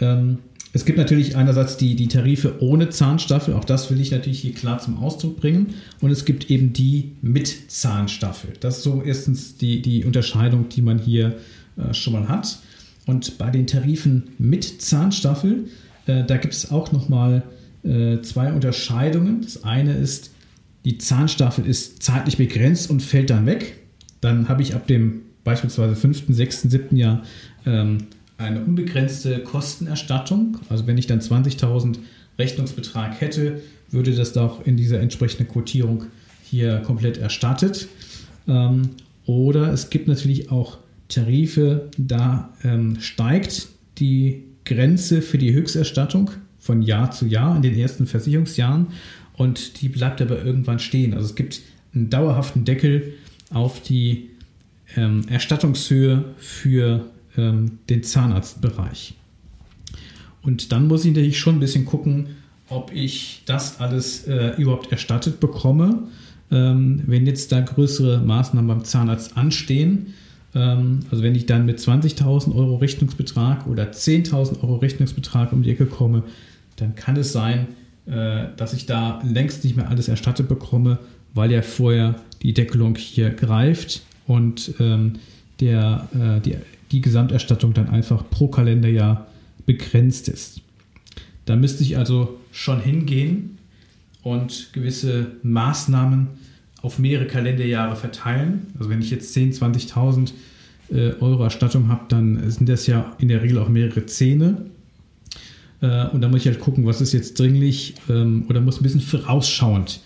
ähm, 0.00 0.38
es 0.72 0.84
gibt 0.84 0.98
natürlich 0.98 1.36
einerseits 1.36 1.76
die, 1.76 1.96
die 1.96 2.06
Tarife 2.06 2.62
ohne 2.62 2.90
Zahnstaffel, 2.90 3.54
auch 3.54 3.64
das 3.64 3.90
will 3.90 4.00
ich 4.00 4.12
natürlich 4.12 4.40
hier 4.40 4.54
klar 4.54 4.78
zum 4.78 4.98
Ausdruck 4.98 5.40
bringen. 5.40 5.74
Und 6.00 6.10
es 6.10 6.24
gibt 6.24 6.50
eben 6.50 6.72
die 6.72 7.12
mit 7.22 7.70
Zahnstaffel. 7.70 8.52
Das 8.60 8.78
ist 8.78 8.84
so 8.84 9.02
erstens 9.02 9.56
die, 9.56 9.82
die 9.82 10.04
Unterscheidung, 10.04 10.68
die 10.68 10.82
man 10.82 10.98
hier 10.98 11.38
äh, 11.76 11.92
schon 11.92 12.12
mal 12.12 12.28
hat. 12.28 12.60
Und 13.06 13.38
bei 13.38 13.50
den 13.50 13.66
Tarifen 13.66 14.28
mit 14.38 14.80
Zahnstaffel, 14.80 15.64
äh, 16.06 16.24
da 16.24 16.36
gibt 16.36 16.54
es 16.54 16.70
auch 16.70 16.92
nochmal 16.92 17.42
äh, 17.82 18.20
zwei 18.20 18.52
Unterscheidungen. 18.52 19.42
Das 19.42 19.64
eine 19.64 19.94
ist, 19.94 20.30
die 20.84 20.98
Zahnstaffel 20.98 21.66
ist 21.66 22.02
zeitlich 22.02 22.36
begrenzt 22.36 22.90
und 22.90 23.02
fällt 23.02 23.30
dann 23.30 23.46
weg. 23.46 23.78
Dann 24.20 24.48
habe 24.48 24.62
ich 24.62 24.76
ab 24.76 24.86
dem 24.86 25.22
beispielsweise 25.42 25.96
fünften, 25.96 26.32
sechsten, 26.32 26.70
siebten 26.70 26.96
Jahr 26.96 27.22
ähm, 27.66 27.98
eine 28.40 28.64
unbegrenzte 28.64 29.40
Kostenerstattung. 29.40 30.58
Also 30.68 30.86
wenn 30.86 30.98
ich 30.98 31.06
dann 31.06 31.20
20.000 31.20 31.98
Rechnungsbetrag 32.38 33.20
hätte, 33.20 33.60
würde 33.90 34.14
das 34.14 34.32
doch 34.32 34.66
in 34.66 34.76
dieser 34.76 35.00
entsprechenden 35.00 35.48
Quotierung 35.48 36.04
hier 36.42 36.78
komplett 36.78 37.18
erstattet. 37.18 37.88
Ähm, 38.48 38.90
oder 39.26 39.72
es 39.72 39.90
gibt 39.90 40.08
natürlich 40.08 40.50
auch 40.50 40.78
Tarife, 41.08 41.90
da 41.98 42.52
ähm, 42.64 42.98
steigt 43.00 43.68
die 43.98 44.44
Grenze 44.64 45.22
für 45.22 45.38
die 45.38 45.52
Höchsterstattung 45.52 46.30
von 46.58 46.82
Jahr 46.82 47.10
zu 47.10 47.26
Jahr 47.26 47.56
in 47.56 47.62
den 47.62 47.76
ersten 47.76 48.06
Versicherungsjahren 48.06 48.88
und 49.34 49.80
die 49.80 49.88
bleibt 49.88 50.22
aber 50.22 50.44
irgendwann 50.44 50.78
stehen. 50.78 51.14
Also 51.14 51.26
es 51.26 51.34
gibt 51.34 51.60
einen 51.94 52.10
dauerhaften 52.10 52.64
Deckel 52.64 53.14
auf 53.50 53.82
die 53.82 54.30
ähm, 54.96 55.22
Erstattungshöhe 55.28 56.24
für 56.38 57.06
ähm, 57.40 57.78
den 57.88 58.02
Zahnarztbereich. 58.02 59.14
Und 60.42 60.72
dann 60.72 60.86
muss 60.86 61.04
ich 61.04 61.12
natürlich 61.12 61.38
schon 61.38 61.56
ein 61.56 61.60
bisschen 61.60 61.84
gucken, 61.84 62.28
ob 62.68 62.92
ich 62.94 63.42
das 63.46 63.80
alles 63.80 64.26
äh, 64.26 64.54
überhaupt 64.56 64.90
erstattet 64.92 65.40
bekomme. 65.40 66.04
Ähm, 66.50 67.02
wenn 67.06 67.26
jetzt 67.26 67.52
da 67.52 67.60
größere 67.60 68.18
Maßnahmen 68.18 68.68
beim 68.68 68.84
Zahnarzt 68.84 69.36
anstehen, 69.36 70.14
ähm, 70.54 71.00
also 71.10 71.22
wenn 71.22 71.34
ich 71.34 71.46
dann 71.46 71.66
mit 71.66 71.78
20.000 71.78 72.54
Euro 72.54 72.76
Rechnungsbetrag 72.76 73.66
oder 73.66 73.90
10.000 73.90 74.62
Euro 74.62 74.76
Rechnungsbetrag 74.76 75.52
um 75.52 75.62
die 75.62 75.70
Ecke 75.70 75.86
komme, 75.86 76.22
dann 76.76 76.94
kann 76.94 77.16
es 77.16 77.32
sein, 77.32 77.68
äh, 78.06 78.46
dass 78.56 78.72
ich 78.72 78.86
da 78.86 79.20
längst 79.24 79.64
nicht 79.64 79.76
mehr 79.76 79.88
alles 79.88 80.08
erstattet 80.08 80.48
bekomme, 80.48 80.98
weil 81.34 81.52
ja 81.52 81.62
vorher 81.62 82.16
die 82.42 82.54
Deckelung 82.54 82.96
hier 82.96 83.30
greift 83.30 84.02
und 84.26 84.74
ähm, 84.80 85.14
der, 85.60 86.08
äh, 86.14 86.40
die, 86.40 86.56
die 86.92 87.00
Gesamterstattung 87.00 87.74
dann 87.74 87.88
einfach 87.88 88.28
pro 88.30 88.48
Kalenderjahr 88.48 89.26
begrenzt 89.66 90.28
ist. 90.28 90.60
Da 91.44 91.56
müsste 91.56 91.82
ich 91.82 91.96
also 91.96 92.38
schon 92.52 92.80
hingehen 92.80 93.58
und 94.22 94.72
gewisse 94.72 95.32
Maßnahmen 95.42 96.28
auf 96.82 96.98
mehrere 96.98 97.26
Kalenderjahre 97.26 97.96
verteilen. 97.96 98.66
Also 98.78 98.90
wenn 98.90 99.00
ich 99.00 99.10
jetzt 99.10 99.36
10.000, 99.36 99.92
20.000 99.92 100.32
äh, 100.92 101.12
Euro 101.20 101.44
Erstattung 101.44 101.88
habe, 101.88 102.02
dann 102.08 102.50
sind 102.50 102.68
das 102.68 102.86
ja 102.86 103.14
in 103.18 103.28
der 103.28 103.42
Regel 103.42 103.58
auch 103.58 103.68
mehrere 103.68 104.06
Zähne. 104.06 104.66
Äh, 105.80 106.08
und 106.08 106.20
da 106.20 106.28
muss 106.28 106.40
ich 106.40 106.46
halt 106.46 106.60
gucken, 106.60 106.86
was 106.86 107.00
ist 107.00 107.12
jetzt 107.12 107.38
dringlich 107.38 107.94
ähm, 108.08 108.44
oder 108.48 108.60
muss 108.60 108.80
ein 108.80 108.82
bisschen 108.82 109.00
vorausschauend 109.00 110.00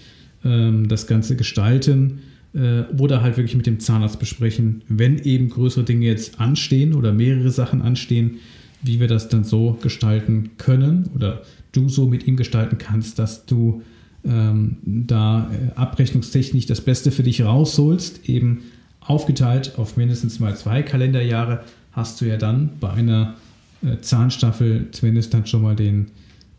ähm, 0.44 0.88
das 0.88 1.06
Ganze 1.06 1.36
gestalten 1.36 2.20
oder 2.54 3.22
halt 3.22 3.36
wirklich 3.36 3.56
mit 3.56 3.66
dem 3.66 3.80
Zahnarzt 3.80 4.20
besprechen, 4.20 4.82
wenn 4.88 5.18
eben 5.18 5.48
größere 5.48 5.84
Dinge 5.84 6.06
jetzt 6.06 6.40
anstehen 6.40 6.94
oder 6.94 7.12
mehrere 7.12 7.50
Sachen 7.50 7.82
anstehen, 7.82 8.36
wie 8.82 9.00
wir 9.00 9.08
das 9.08 9.28
dann 9.28 9.44
so 9.44 9.76
gestalten 9.82 10.50
können 10.56 11.10
oder 11.14 11.42
du 11.72 11.88
so 11.88 12.06
mit 12.06 12.26
ihm 12.26 12.36
gestalten 12.36 12.78
kannst, 12.78 13.18
dass 13.18 13.46
du 13.46 13.82
ähm, 14.24 14.76
da 14.84 15.50
äh, 15.50 15.74
abrechnungstechnisch 15.74 16.66
das 16.66 16.80
Beste 16.80 17.10
für 17.10 17.22
dich 17.22 17.42
rausholst, 17.42 18.28
eben 18.28 18.62
aufgeteilt 19.00 19.72
auf 19.76 19.96
mindestens 19.96 20.40
mal 20.40 20.56
zwei 20.56 20.82
Kalenderjahre, 20.82 21.64
hast 21.92 22.20
du 22.20 22.26
ja 22.26 22.36
dann 22.36 22.70
bei 22.80 22.90
einer 22.90 23.34
äh, 23.82 23.98
Zahnstaffel 24.00 24.88
zumindest 24.92 25.34
dann 25.34 25.46
schon 25.46 25.62
mal 25.62 25.76
den 25.76 26.06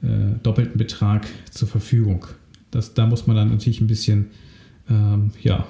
äh, 0.03 0.07
doppelten 0.43 0.77
Betrag 0.77 1.25
zur 1.51 1.67
Verfügung. 1.67 2.25
Das, 2.71 2.93
da 2.93 3.05
muss 3.05 3.27
man 3.27 3.35
dann 3.35 3.49
natürlich 3.49 3.81
ein 3.81 3.87
bisschen 3.87 4.27
ähm, 4.89 5.31
ja, 5.41 5.65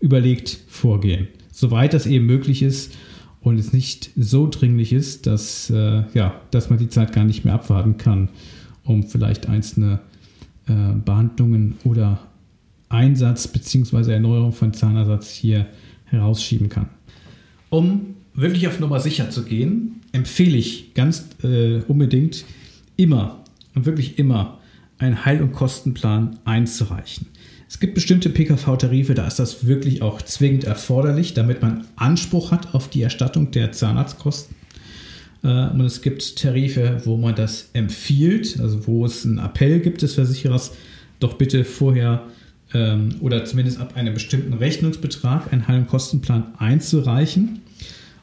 überlegt 0.00 0.58
vorgehen. 0.68 1.28
Soweit 1.52 1.94
das 1.94 2.06
eben 2.06 2.26
möglich 2.26 2.62
ist 2.62 2.94
und 3.40 3.58
es 3.58 3.72
nicht 3.72 4.10
so 4.16 4.48
dringlich 4.48 4.92
ist, 4.92 5.26
dass, 5.26 5.70
äh, 5.70 6.04
ja, 6.14 6.40
dass 6.50 6.70
man 6.70 6.78
die 6.78 6.88
Zeit 6.88 7.12
gar 7.12 7.24
nicht 7.24 7.44
mehr 7.44 7.54
abwarten 7.54 7.96
kann, 7.98 8.28
um 8.84 9.04
vielleicht 9.04 9.48
einzelne 9.48 10.00
äh, 10.66 10.92
Behandlungen 11.04 11.76
oder 11.84 12.20
Einsatz 12.88 13.48
bzw. 13.48 14.12
Erneuerung 14.12 14.52
von 14.52 14.72
Zahnersatz 14.72 15.30
hier 15.30 15.66
herausschieben 16.04 16.68
kann. 16.68 16.88
Um 17.70 18.14
wirklich 18.34 18.68
auf 18.68 18.80
Nummer 18.80 19.00
sicher 19.00 19.30
zu 19.30 19.44
gehen, 19.44 20.02
empfehle 20.12 20.56
ich 20.56 20.94
ganz 20.94 21.26
äh, 21.42 21.80
unbedingt 21.88 22.44
immer 22.96 23.42
und 23.74 23.86
wirklich 23.86 24.18
immer 24.18 24.58
einen 24.98 25.24
Heil- 25.24 25.42
und 25.42 25.52
Kostenplan 25.52 26.38
einzureichen. 26.44 27.26
Es 27.72 27.80
gibt 27.80 27.94
bestimmte 27.94 28.28
PKV-Tarife, 28.28 29.14
da 29.14 29.26
ist 29.26 29.38
das 29.38 29.66
wirklich 29.66 30.02
auch 30.02 30.20
zwingend 30.20 30.64
erforderlich, 30.64 31.32
damit 31.32 31.62
man 31.62 31.86
Anspruch 31.96 32.50
hat 32.50 32.74
auf 32.74 32.90
die 32.90 33.00
Erstattung 33.00 33.50
der 33.50 33.72
Zahnarztkosten. 33.72 34.54
Äh, 35.42 35.70
und 35.70 35.80
es 35.80 36.02
gibt 36.02 36.36
Tarife, 36.36 37.00
wo 37.04 37.16
man 37.16 37.34
das 37.34 37.70
empfiehlt, 37.72 38.60
also 38.60 38.86
wo 38.86 39.06
es 39.06 39.24
einen 39.24 39.38
Appell 39.38 39.80
gibt 39.80 40.02
des 40.02 40.12
Versicherers, 40.12 40.72
doch 41.18 41.32
bitte 41.38 41.64
vorher 41.64 42.24
ähm, 42.74 43.14
oder 43.20 43.46
zumindest 43.46 43.80
ab 43.80 43.96
einem 43.96 44.12
bestimmten 44.12 44.52
Rechnungsbetrag 44.52 45.50
einen 45.50 45.66
Heil- 45.66 45.78
und 45.78 45.88
Kostenplan 45.88 46.48
einzureichen. 46.58 47.62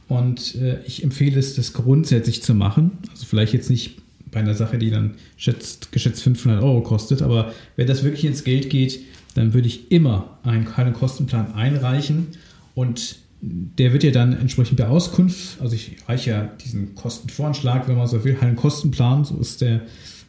Und 0.07 0.53
äh, 0.61 0.77
ich 0.85 1.03
empfehle 1.03 1.39
es, 1.39 1.55
das 1.55 1.73
grundsätzlich 1.73 2.43
zu 2.43 2.53
machen. 2.53 2.99
Also 3.09 3.25
vielleicht 3.25 3.53
jetzt 3.53 3.71
nicht 3.71 3.97
bei 4.29 4.41
einer 4.41 4.53
Sache, 4.53 4.77
die 4.77 4.91
dann 4.91 5.15
schätzt, 5.37 5.91
geschätzt 5.91 6.21
500 6.21 6.61
Euro 6.61 6.83
kostet, 6.83 7.23
aber 7.23 7.51
wenn 7.77 7.87
das 7.87 8.03
wirklich 8.03 8.25
ins 8.25 8.43
Geld 8.43 8.69
geht, 8.69 8.99
dann 9.39 9.53
würde 9.53 9.69
ich 9.69 9.89
immer 9.89 10.37
einen 10.43 10.65
Kostenplan 10.93 11.53
einreichen 11.53 12.27
und 12.75 13.15
der 13.41 13.93
wird 13.93 14.03
ja 14.03 14.11
dann 14.11 14.33
entsprechend 14.33 14.75
bei 14.75 14.85
Auskunft, 14.85 15.61
also 15.61 15.75
ich 15.75 15.95
reiche 16.09 16.31
ja 16.31 16.49
diesen 16.65 16.93
Kostenvoranschlag, 16.93 17.87
wenn 17.87 17.95
man 17.95 18.05
so 18.05 18.25
will, 18.25 18.35
einen 18.41 18.57
Kostenplan, 18.57 19.23
so 19.23 19.37
ist 19.37 19.61
der 19.61 19.79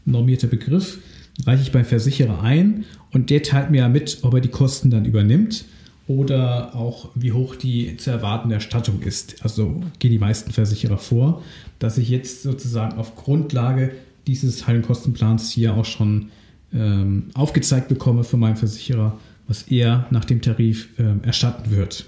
normierte 0.04 0.46
Begriff, 0.46 0.98
reiche 1.44 1.62
ich 1.64 1.72
beim 1.72 1.84
Versicherer 1.84 2.40
ein 2.40 2.84
und 3.10 3.30
der 3.30 3.42
teilt 3.42 3.72
mir 3.72 3.78
ja 3.78 3.88
mit, 3.88 4.18
ob 4.22 4.34
er 4.34 4.40
die 4.40 4.48
Kosten 4.48 4.92
dann 4.92 5.04
übernimmt 5.04 5.64
oder 6.06 6.76
auch 6.76 7.08
wie 7.16 7.32
hoch 7.32 7.56
die 7.56 7.96
zu 7.96 8.12
erwartende 8.12 8.54
Erstattung 8.54 9.02
ist. 9.02 9.42
Also 9.42 9.82
gehen 9.98 10.12
die 10.12 10.20
meisten 10.20 10.52
Versicherer 10.52 10.98
vor, 10.98 11.42
dass 11.80 11.98
ich 11.98 12.10
jetzt 12.10 12.44
sozusagen 12.44 12.96
auf 12.96 13.16
Grundlage 13.16 13.90
dieses 14.28 14.68
Heilenkostenplans 14.68 15.50
hier 15.50 15.74
auch 15.74 15.84
schon 15.84 16.30
ähm, 16.72 17.30
aufgezeigt 17.34 17.88
bekomme 17.88 18.24
von 18.24 18.40
meinem 18.40 18.56
Versicherer, 18.56 19.18
was 19.46 19.62
er 19.62 20.06
nach 20.10 20.24
dem 20.24 20.40
Tarif 20.40 20.88
ähm, 20.98 21.20
erstatten 21.24 21.70
wird. 21.70 22.06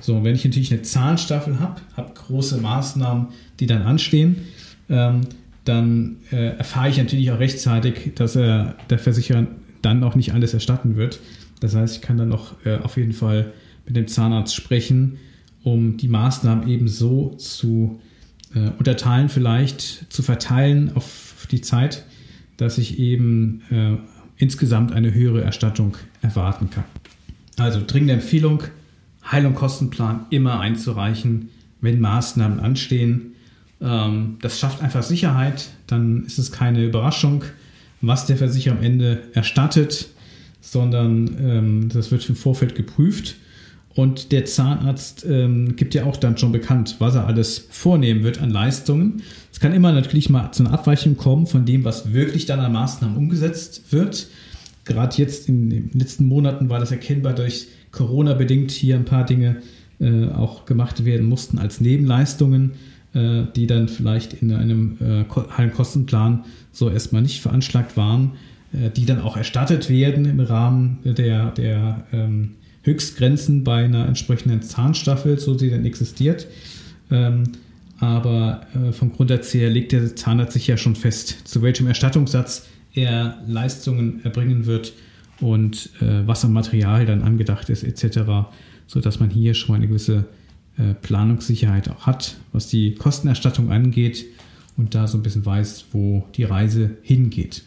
So, 0.00 0.22
wenn 0.22 0.34
ich 0.34 0.44
natürlich 0.44 0.72
eine 0.72 0.82
Zahlenstaffel 0.82 1.60
habe, 1.60 1.80
habe 1.96 2.12
große 2.14 2.58
Maßnahmen, 2.58 3.28
die 3.58 3.66
dann 3.66 3.82
anstehen, 3.82 4.36
ähm, 4.90 5.22
dann 5.64 6.16
äh, 6.30 6.56
erfahre 6.58 6.90
ich 6.90 6.98
natürlich 6.98 7.30
auch 7.30 7.38
rechtzeitig, 7.38 8.12
dass 8.14 8.36
er 8.36 8.74
der 8.90 8.98
Versicherer 8.98 9.46
dann 9.80 10.04
auch 10.04 10.14
nicht 10.14 10.34
alles 10.34 10.52
erstatten 10.52 10.96
wird. 10.96 11.20
Das 11.60 11.74
heißt, 11.74 11.96
ich 11.96 12.02
kann 12.02 12.18
dann 12.18 12.28
noch 12.28 12.54
äh, 12.66 12.76
auf 12.76 12.98
jeden 12.98 13.14
Fall 13.14 13.52
mit 13.86 13.96
dem 13.96 14.06
Zahnarzt 14.06 14.54
sprechen, 14.54 15.18
um 15.62 15.96
die 15.96 16.08
Maßnahmen 16.08 16.68
eben 16.68 16.88
so 16.88 17.30
zu 17.36 18.00
äh, 18.54 18.70
unterteilen, 18.78 19.30
vielleicht 19.30 20.12
zu 20.12 20.22
verteilen 20.22 20.92
auf 20.94 21.46
die 21.50 21.62
Zeit, 21.62 22.04
dass 22.56 22.78
ich 22.78 22.98
eben 22.98 23.62
äh, 23.70 23.96
insgesamt 24.36 24.92
eine 24.92 25.12
höhere 25.14 25.42
Erstattung 25.42 25.96
erwarten 26.22 26.70
kann. 26.70 26.84
Also 27.56 27.80
dringende 27.86 28.14
Empfehlung, 28.14 28.62
Heil- 29.30 29.46
und 29.46 29.54
Kostenplan 29.54 30.26
immer 30.30 30.60
einzureichen, 30.60 31.50
wenn 31.80 32.00
Maßnahmen 32.00 32.60
anstehen. 32.60 33.34
Ähm, 33.80 34.38
das 34.40 34.58
schafft 34.58 34.82
einfach 34.82 35.02
Sicherheit, 35.02 35.70
dann 35.86 36.24
ist 36.24 36.38
es 36.38 36.52
keine 36.52 36.84
Überraschung, 36.84 37.44
was 38.00 38.26
der 38.26 38.36
Versicherer 38.36 38.76
am 38.76 38.82
Ende 38.82 39.22
erstattet, 39.32 40.08
sondern 40.60 41.36
ähm, 41.38 41.88
das 41.92 42.10
wird 42.10 42.28
im 42.28 42.36
Vorfeld 42.36 42.74
geprüft. 42.74 43.36
Und 43.94 44.32
der 44.32 44.44
Zahnarzt 44.44 45.24
ähm, 45.28 45.76
gibt 45.76 45.94
ja 45.94 46.04
auch 46.04 46.16
dann 46.16 46.36
schon 46.36 46.50
bekannt, 46.50 46.96
was 46.98 47.14
er 47.14 47.26
alles 47.26 47.66
vornehmen 47.70 48.24
wird 48.24 48.40
an 48.42 48.50
Leistungen. 48.50 49.22
Es 49.52 49.60
kann 49.60 49.72
immer 49.72 49.92
natürlich 49.92 50.28
mal 50.28 50.50
zu 50.50 50.64
einer 50.64 50.74
Abweichung 50.74 51.16
kommen 51.16 51.46
von 51.46 51.64
dem, 51.64 51.84
was 51.84 52.12
wirklich 52.12 52.46
dann 52.46 52.58
an 52.58 52.72
Maßnahmen 52.72 53.16
umgesetzt 53.16 53.92
wird. 53.92 54.26
Gerade 54.84 55.16
jetzt 55.16 55.48
in 55.48 55.70
den 55.70 55.90
letzten 55.94 56.26
Monaten 56.26 56.68
war 56.68 56.80
das 56.80 56.90
erkennbar 56.90 57.34
durch 57.34 57.68
Corona 57.92 58.34
bedingt 58.34 58.72
hier 58.72 58.96
ein 58.96 59.04
paar 59.04 59.24
Dinge 59.24 59.62
äh, 60.00 60.26
auch 60.26 60.66
gemacht 60.66 61.04
werden 61.04 61.26
mussten 61.26 61.58
als 61.58 61.80
Nebenleistungen, 61.80 62.72
äh, 63.14 63.44
die 63.54 63.68
dann 63.68 63.88
vielleicht 63.88 64.34
in 64.34 64.52
einem 64.52 64.98
äh, 65.00 65.68
Kostenplan 65.68 66.44
so 66.72 66.90
erstmal 66.90 67.22
nicht 67.22 67.40
veranschlagt 67.40 67.96
waren, 67.96 68.32
äh, 68.72 68.90
die 68.90 69.06
dann 69.06 69.20
auch 69.20 69.36
erstattet 69.36 69.88
werden 69.88 70.24
im 70.24 70.40
Rahmen 70.40 70.98
der, 71.04 71.52
der 71.52 72.04
ähm, 72.12 72.56
Höchstgrenzen 72.84 73.64
bei 73.64 73.84
einer 73.84 74.06
entsprechenden 74.06 74.62
Zahnstaffel, 74.62 75.38
so 75.38 75.58
sie 75.58 75.70
dann 75.70 75.84
existiert. 75.84 76.46
Ähm, 77.10 77.44
aber 77.98 78.66
äh, 78.74 78.92
vom 78.92 79.12
Grundsatz 79.12 79.52
her 79.54 79.70
legt 79.70 79.92
der 79.92 80.14
Zahnarzt 80.14 80.52
sich 80.52 80.66
ja 80.66 80.76
schon 80.76 80.96
fest, 80.96 81.48
zu 81.48 81.62
welchem 81.62 81.86
Erstattungssatz 81.86 82.66
er 82.92 83.38
Leistungen 83.46 84.24
erbringen 84.24 84.66
wird 84.66 84.92
und 85.40 85.90
äh, 86.00 86.26
was 86.26 86.44
am 86.44 86.52
Material 86.52 87.06
dann 87.06 87.22
angedacht 87.22 87.68
ist, 87.70 87.82
etc., 87.82 88.48
sodass 88.86 89.20
man 89.20 89.30
hier 89.30 89.54
schon 89.54 89.76
eine 89.76 89.88
gewisse 89.88 90.26
äh, 90.76 90.94
Planungssicherheit 90.94 91.88
auch 91.88 92.06
hat, 92.06 92.36
was 92.52 92.68
die 92.68 92.94
Kostenerstattung 92.94 93.70
angeht 93.70 94.26
und 94.76 94.94
da 94.94 95.06
so 95.06 95.18
ein 95.18 95.22
bisschen 95.22 95.46
weiß, 95.46 95.86
wo 95.92 96.24
die 96.34 96.44
Reise 96.44 96.90
hingeht. 97.02 97.62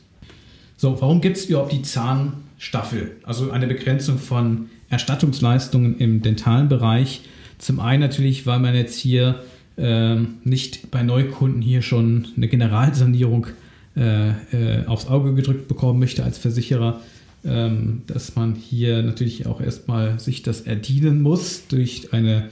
So, 0.75 1.01
warum 1.01 1.21
gibt 1.21 1.37
es 1.37 1.45
überhaupt 1.45 1.71
die 1.71 1.81
Zahnstaffel? 1.81 3.15
Also 3.23 3.49
eine 3.51 3.65
Begrenzung 3.65 4.19
von 4.19 4.69
Erstattungsleistungen 4.89 5.97
im 5.97 6.21
dentalen 6.21 6.69
Bereich. 6.69 7.21
Zum 7.57 7.79
einen 7.79 8.01
natürlich, 8.01 8.45
weil 8.45 8.59
man 8.59 8.75
jetzt 8.75 8.97
hier 8.97 9.41
ähm, 9.77 10.35
nicht 10.43 10.91
bei 10.91 11.03
Neukunden 11.03 11.61
hier 11.61 11.81
schon 11.81 12.27
eine 12.35 12.47
Generalsanierung 12.47 13.47
äh, 13.95 14.29
äh, 14.29 14.85
aufs 14.85 15.07
Auge 15.07 15.33
gedrückt 15.33 15.67
bekommen 15.67 15.99
möchte 15.99 16.23
als 16.23 16.37
Versicherer, 16.37 17.01
ähm, 17.43 18.03
dass 18.07 18.35
man 18.35 18.55
hier 18.55 19.01
natürlich 19.03 19.45
auch 19.47 19.61
erstmal 19.61 20.19
sich 20.19 20.43
das 20.43 20.61
erdienen 20.61 21.21
muss 21.21 21.67
durch 21.67 22.13
eine 22.13 22.49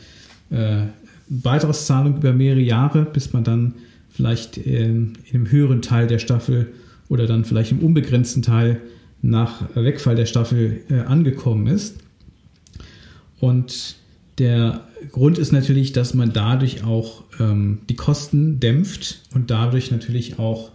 äh, 0.49 0.83
Beitragszahlung 1.27 2.17
über 2.17 2.33
mehrere 2.33 2.61
Jahre, 2.61 3.05
bis 3.05 3.33
man 3.33 3.43
dann 3.43 3.73
vielleicht 4.09 4.57
in, 4.57 5.17
in 5.29 5.35
einem 5.35 5.51
höheren 5.51 5.81
Teil 5.81 6.07
der 6.07 6.19
Staffel 6.19 6.73
oder 7.09 7.27
dann 7.27 7.45
vielleicht 7.45 7.71
im 7.71 7.79
unbegrenzten 7.79 8.41
Teil 8.41 8.81
nach 9.21 9.63
Wegfall 9.75 10.15
der 10.15 10.25
Staffel 10.25 10.81
äh, 10.89 10.99
angekommen 11.01 11.67
ist. 11.67 11.97
Und 13.39 13.95
der 14.37 14.87
Grund 15.11 15.37
ist 15.37 15.51
natürlich, 15.51 15.93
dass 15.93 16.13
man 16.13 16.33
dadurch 16.33 16.83
auch 16.83 17.23
ähm, 17.39 17.79
die 17.89 17.95
Kosten 17.95 18.59
dämpft 18.59 19.21
und 19.33 19.49
dadurch 19.49 19.91
natürlich 19.91 20.39
auch 20.39 20.71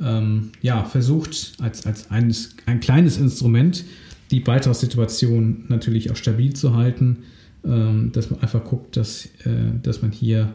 ähm, 0.00 0.50
ja, 0.62 0.84
versucht, 0.84 1.54
als, 1.60 1.86
als 1.86 2.10
eines, 2.10 2.56
ein 2.66 2.80
kleines 2.80 3.18
Instrument 3.18 3.84
die 4.30 4.40
Beitragssituation 4.40 5.64
natürlich 5.68 6.10
auch 6.10 6.16
stabil 6.16 6.52
zu 6.54 6.74
halten, 6.74 7.18
ähm, 7.64 8.10
dass 8.12 8.30
man 8.30 8.40
einfach 8.40 8.64
guckt, 8.64 8.96
dass, 8.96 9.26
äh, 9.44 9.78
dass 9.82 10.02
man 10.02 10.10
hier 10.10 10.54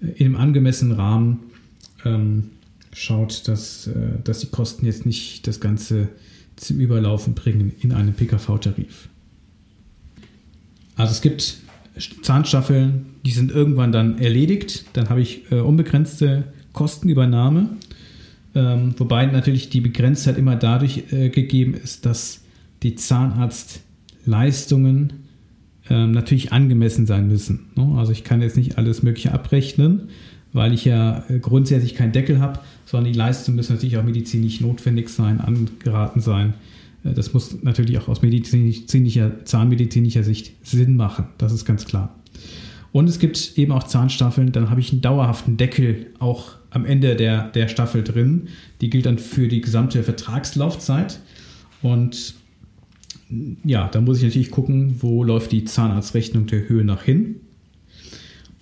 in 0.00 0.26
einem 0.26 0.36
angemessenen 0.36 0.96
Rahmen 0.96 1.40
ähm, 2.04 2.50
schaut, 2.92 3.46
dass, 3.48 3.86
äh, 3.86 3.94
dass 4.24 4.40
die 4.40 4.48
Kosten 4.48 4.86
jetzt 4.86 5.06
nicht 5.06 5.46
das 5.46 5.60
Ganze 5.60 6.08
zum 6.56 6.80
Überlaufen 6.80 7.34
bringen 7.34 7.72
in 7.80 7.92
einem 7.92 8.14
PKV-Tarif. 8.14 9.08
Also 11.00 11.12
es 11.12 11.22
gibt 11.22 11.56
Zahnstaffeln, 12.22 13.06
die 13.24 13.30
sind 13.30 13.50
irgendwann 13.50 13.90
dann 13.92 14.18
erledigt. 14.18 14.84
Dann 14.92 15.08
habe 15.08 15.22
ich 15.22 15.50
äh, 15.50 15.60
unbegrenzte 15.60 16.44
Kostenübernahme. 16.72 17.70
Ähm, 18.54 18.94
wobei 18.98 19.24
natürlich 19.26 19.70
die 19.70 19.80
Begrenztheit 19.80 20.36
immer 20.36 20.56
dadurch 20.56 21.04
äh, 21.12 21.30
gegeben 21.30 21.74
ist, 21.74 22.04
dass 22.06 22.40
die 22.82 22.96
Zahnarztleistungen 22.96 25.12
äh, 25.88 26.06
natürlich 26.06 26.52
angemessen 26.52 27.06
sein 27.06 27.28
müssen. 27.28 27.70
Ne? 27.76 27.94
Also 27.96 28.10
ich 28.12 28.24
kann 28.24 28.42
jetzt 28.42 28.56
nicht 28.56 28.76
alles 28.76 29.02
Mögliche 29.02 29.32
abrechnen, 29.32 30.08
weil 30.52 30.74
ich 30.74 30.84
ja 30.84 31.24
äh, 31.28 31.38
grundsätzlich 31.38 31.94
keinen 31.94 32.12
Deckel 32.12 32.40
habe, 32.40 32.58
sondern 32.86 33.12
die 33.12 33.18
Leistungen 33.18 33.56
müssen 33.56 33.74
natürlich 33.74 33.98
auch 33.98 34.04
medizinisch 34.04 34.60
notwendig 34.60 35.08
sein, 35.08 35.40
angeraten 35.40 36.20
sein. 36.20 36.54
Äh, 37.04 37.14
das 37.14 37.32
muss 37.32 37.62
natürlich 37.62 37.98
auch 37.98 38.08
aus 38.08 38.22
medizinischer, 38.22 39.44
zahnmedizinischer 39.44 40.24
Sicht 40.24 40.66
Sinn 40.66 40.96
machen. 40.96 41.26
Das 41.38 41.52
ist 41.52 41.64
ganz 41.64 41.84
klar. 41.84 42.16
Und 42.92 43.08
es 43.08 43.18
gibt 43.18 43.56
eben 43.56 43.72
auch 43.72 43.84
Zahnstaffeln, 43.84 44.52
dann 44.52 44.70
habe 44.70 44.80
ich 44.80 44.90
einen 44.90 45.00
dauerhaften 45.00 45.56
Deckel 45.56 46.06
auch 46.18 46.56
am 46.70 46.84
Ende 46.84 47.14
der, 47.14 47.48
der 47.48 47.68
Staffel 47.68 48.02
drin. 48.02 48.48
Die 48.80 48.90
gilt 48.90 49.06
dann 49.06 49.18
für 49.18 49.48
die 49.48 49.60
gesamte 49.60 50.02
Vertragslaufzeit. 50.02 51.20
Und 51.82 52.34
ja, 53.64 53.88
da 53.88 54.00
muss 54.00 54.18
ich 54.18 54.24
natürlich 54.24 54.50
gucken, 54.50 54.96
wo 55.00 55.22
läuft 55.22 55.52
die 55.52 55.64
Zahnarztrechnung 55.64 56.46
der 56.46 56.68
Höhe 56.68 56.84
nach 56.84 57.02
hin. 57.02 57.36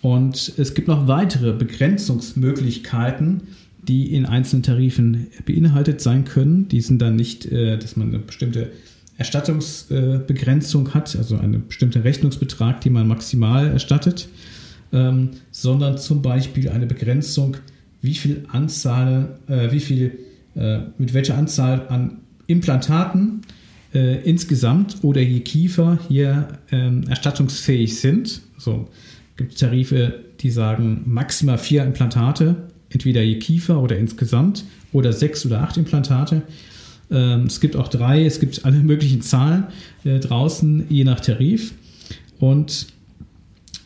Und 0.02 0.52
es 0.58 0.74
gibt 0.74 0.88
noch 0.88 1.08
weitere 1.08 1.52
Begrenzungsmöglichkeiten, 1.52 3.42
die 3.88 4.14
in 4.14 4.26
einzelnen 4.26 4.62
Tarifen 4.62 5.28
beinhaltet 5.46 6.00
sein 6.00 6.24
können. 6.24 6.68
Die 6.68 6.80
sind 6.80 7.00
dann 7.00 7.16
nicht, 7.16 7.46
äh, 7.46 7.78
dass 7.78 7.96
man 7.96 8.08
eine 8.08 8.18
bestimmte 8.18 8.70
Erstattungsbegrenzung 9.16 10.94
hat, 10.94 11.16
also 11.16 11.36
einen 11.38 11.66
bestimmten 11.66 12.02
Rechnungsbetrag, 12.02 12.80
den 12.82 12.92
man 12.92 13.08
maximal 13.08 13.66
erstattet, 13.66 14.28
ähm, 14.92 15.30
sondern 15.50 15.98
zum 15.98 16.22
Beispiel 16.22 16.68
eine 16.68 16.86
Begrenzung, 16.86 17.56
wie 18.00 18.14
viel 18.14 18.44
Anzahl, 18.52 19.38
äh, 19.48 19.72
wie 19.72 19.80
viel, 19.80 20.18
äh, 20.54 20.80
mit 20.98 21.14
welcher 21.14 21.36
Anzahl 21.36 21.88
an 21.88 22.18
Implantaten 22.46 23.42
insgesamt 23.90 24.98
oder 25.00 25.22
je 25.22 25.40
Kiefer 25.40 25.98
hier 26.08 26.48
ähm, 26.70 27.04
erstattungsfähig 27.08 27.98
sind. 27.98 28.42
So 28.58 28.86
gibt 29.38 29.54
es 29.54 29.60
Tarife, 29.60 30.24
die 30.40 30.50
sagen 30.50 31.04
maximal 31.06 31.56
vier 31.56 31.84
Implantate, 31.84 32.68
entweder 32.90 33.22
je 33.22 33.38
Kiefer 33.38 33.82
oder 33.82 33.98
insgesamt 33.98 34.64
oder 34.92 35.12
sechs 35.12 35.44
oder 35.44 35.60
acht 35.62 35.76
Implantate. 35.76 36.42
Ähm, 37.10 37.44
es 37.44 37.60
gibt 37.60 37.76
auch 37.76 37.88
drei, 37.88 38.24
es 38.24 38.40
gibt 38.40 38.64
alle 38.64 38.78
möglichen 38.82 39.22
Zahlen 39.22 39.64
äh, 40.04 40.18
draußen, 40.18 40.86
je 40.88 41.04
nach 41.04 41.20
Tarif. 41.20 41.74
Und 42.38 42.86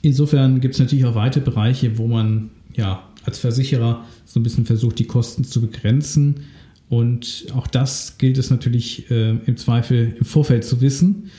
insofern 0.02 0.60
gibt 0.60 0.74
es 0.74 0.80
natürlich 0.80 1.04
auch 1.04 1.14
weitere 1.14 1.44
Bereiche, 1.44 1.98
wo 1.98 2.06
man 2.06 2.50
ja 2.74 3.02
als 3.24 3.38
Versicherer 3.38 4.04
so 4.24 4.40
ein 4.40 4.42
bisschen 4.42 4.66
versucht, 4.66 4.98
die 4.98 5.06
Kosten 5.06 5.44
zu 5.44 5.60
begrenzen. 5.60 6.44
Und 6.88 7.46
auch 7.54 7.66
das 7.66 8.18
gilt 8.18 8.36
es 8.38 8.50
natürlich 8.50 9.10
äh, 9.10 9.30
im 9.30 9.56
Zweifel 9.56 10.16
im 10.18 10.24
Vorfeld 10.24 10.64
zu 10.64 10.80
wissen 10.80 11.30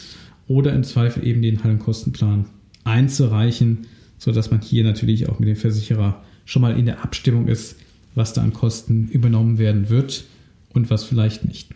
oder 0.48 0.74
im 0.74 0.84
Zweifel 0.84 1.26
eben 1.26 1.42
den 1.42 1.64
Hallenkostenplan 1.64 2.46
einzureichen, 2.84 3.86
sodass 4.18 4.52
man 4.52 4.62
hier 4.62 4.84
natürlich 4.84 5.30
auch 5.30 5.40
mit 5.40 5.50
dem 5.50 5.56
Versicherer 5.56 6.24
schon 6.46 6.62
mal 6.62 6.78
in 6.78 6.86
der 6.86 7.04
Abstimmung 7.04 7.48
ist, 7.48 7.78
was 8.16 8.34
da 8.34 8.42
an 8.42 8.54
Kosten 8.54 9.08
übernommen 9.08 9.58
werden 9.58 9.90
wird 9.90 10.26
und 10.74 10.90
was 10.90 11.04
vielleicht 11.04 11.46
nicht. 11.46 11.70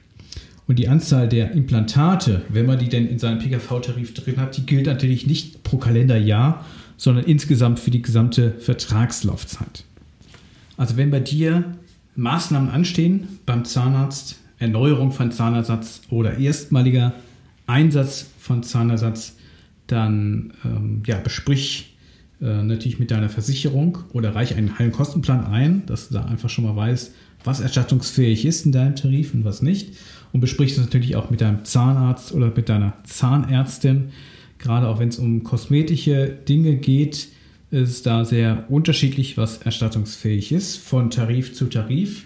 Und 0.68 0.78
die 0.80 0.90
Anzahl 0.90 1.30
der 1.30 1.52
Implantate, 1.52 2.42
wenn 2.50 2.66
man 2.66 2.78
die 2.78 2.90
denn 2.90 3.08
in 3.08 3.20
seinem 3.20 3.40
PKV-Tarif 3.40 4.14
drin 4.14 4.38
hat, 4.38 4.58
die 4.58 4.66
gilt 4.66 4.86
natürlich 4.86 5.26
nicht 5.26 5.64
pro 5.64 5.78
Kalenderjahr, 5.78 6.66
sondern 6.98 7.26
insgesamt 7.26 7.80
für 7.80 7.92
die 7.92 8.02
gesamte 8.02 8.52
Vertragslaufzeit. 8.60 9.86
Also 10.76 10.98
wenn 10.98 11.10
bei 11.10 11.22
dir 11.22 11.78
Maßnahmen 12.16 12.70
anstehen 12.70 13.40
beim 13.46 13.64
Zahnarzt, 13.64 14.38
Erneuerung 14.60 15.12
von 15.12 15.32
Zahnersatz 15.32 16.02
oder 16.10 16.38
erstmaliger 16.38 17.14
Einsatz 17.68 18.28
von 18.40 18.64
Zahnersatz, 18.64 19.36
dann 19.86 20.54
ähm, 20.66 21.04
ja, 21.06 21.20
besprich 21.20 21.96
natürlich 22.40 23.00
mit 23.00 23.10
deiner 23.10 23.30
Versicherung 23.30 23.98
oder 24.14 24.36
reich 24.36 24.56
einen 24.56 24.78
heilen 24.78 24.92
Kostenplan 24.92 25.46
ein, 25.46 25.86
dass 25.88 26.10
du 26.10 26.14
da 26.14 26.26
einfach 26.26 26.50
schon 26.50 26.66
mal 26.66 26.76
weißt, 26.76 27.12
was 27.44 27.62
erstattungsfähig 27.62 28.46
ist 28.46 28.66
in 28.66 28.72
deinem 28.72 28.96
Tarif 28.96 29.34
und 29.34 29.44
was 29.44 29.62
nicht. 29.62 29.94
Und 30.34 30.42
besprichst 30.42 30.78
es 30.78 30.84
natürlich 30.84 31.16
auch 31.16 31.30
mit 31.30 31.42
deinem 31.42 31.66
Zahnarzt 31.66 32.34
oder 32.34 32.52
mit 32.56 32.70
deiner 32.70 32.94
Zahnärztin. 33.06 34.10
Gerade 34.60 34.88
auch 34.88 35.00
wenn 35.00 35.10
es 35.10 35.20
um 35.20 35.44
kosmetische 35.44 36.28
Dinge 36.28 36.76
geht, 36.76 37.30
ist 37.72 37.90
es 37.90 38.02
da 38.02 38.26
sehr 38.26 38.66
unterschiedlich, 38.70 39.38
was 39.38 39.58
erstattungsfähig 39.58 40.52
ist, 40.52 40.78
von 40.78 41.10
Tarif 41.10 41.54
zu 41.54 41.66
Tarif. 41.66 42.26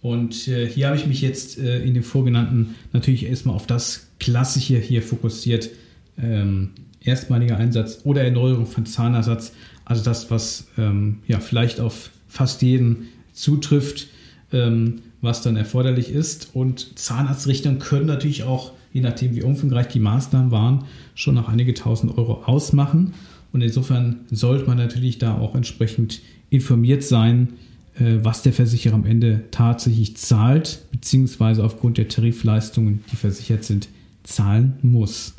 Und 0.00 0.46
äh, 0.48 0.68
hier 0.68 0.88
habe 0.88 0.96
ich 0.96 1.06
mich 1.06 1.20
jetzt 1.20 1.58
äh, 1.58 1.82
in 1.82 1.94
dem 1.94 2.04
Vorgenannten 2.04 2.76
natürlich 2.92 3.26
erstmal 3.26 3.56
auf 3.56 3.66
das 3.66 4.08
Klassische 4.20 4.78
hier 4.78 5.02
fokussiert. 5.02 5.70
Ähm, 6.18 6.70
erstmaliger 7.06 7.56
Einsatz 7.56 8.00
oder 8.04 8.22
Erneuerung 8.22 8.66
von 8.66 8.86
Zahnersatz. 8.86 9.52
Also 9.84 10.02
das, 10.02 10.30
was 10.30 10.66
ähm, 10.76 11.18
ja 11.26 11.40
vielleicht 11.40 11.80
auf 11.80 12.10
fast 12.28 12.62
jeden 12.62 13.08
zutrifft, 13.32 14.08
ähm, 14.52 15.02
was 15.20 15.42
dann 15.42 15.56
erforderlich 15.56 16.10
ist. 16.10 16.50
Und 16.54 16.98
Zahnarztrichtungen 16.98 17.78
können 17.78 18.06
natürlich 18.06 18.44
auch, 18.44 18.72
je 18.92 19.00
nachdem 19.00 19.34
wie 19.34 19.42
umfangreich 19.42 19.88
die 19.88 20.00
Maßnahmen 20.00 20.50
waren, 20.50 20.84
schon 21.14 21.34
noch 21.34 21.48
einige 21.48 21.74
tausend 21.74 22.16
Euro 22.18 22.42
ausmachen. 22.44 23.14
Und 23.52 23.62
insofern 23.62 24.20
sollte 24.30 24.66
man 24.66 24.76
natürlich 24.76 25.18
da 25.18 25.36
auch 25.38 25.54
entsprechend 25.54 26.20
informiert 26.50 27.02
sein, 27.02 27.54
äh, 27.98 28.18
was 28.22 28.42
der 28.42 28.52
Versicherer 28.52 28.94
am 28.94 29.06
Ende 29.06 29.44
tatsächlich 29.50 30.16
zahlt, 30.16 30.80
beziehungsweise 30.92 31.64
aufgrund 31.64 31.98
der 31.98 32.08
Tarifleistungen, 32.08 33.04
die 33.10 33.16
versichert 33.16 33.64
sind, 33.64 33.88
zahlen 34.24 34.74
muss. 34.82 35.34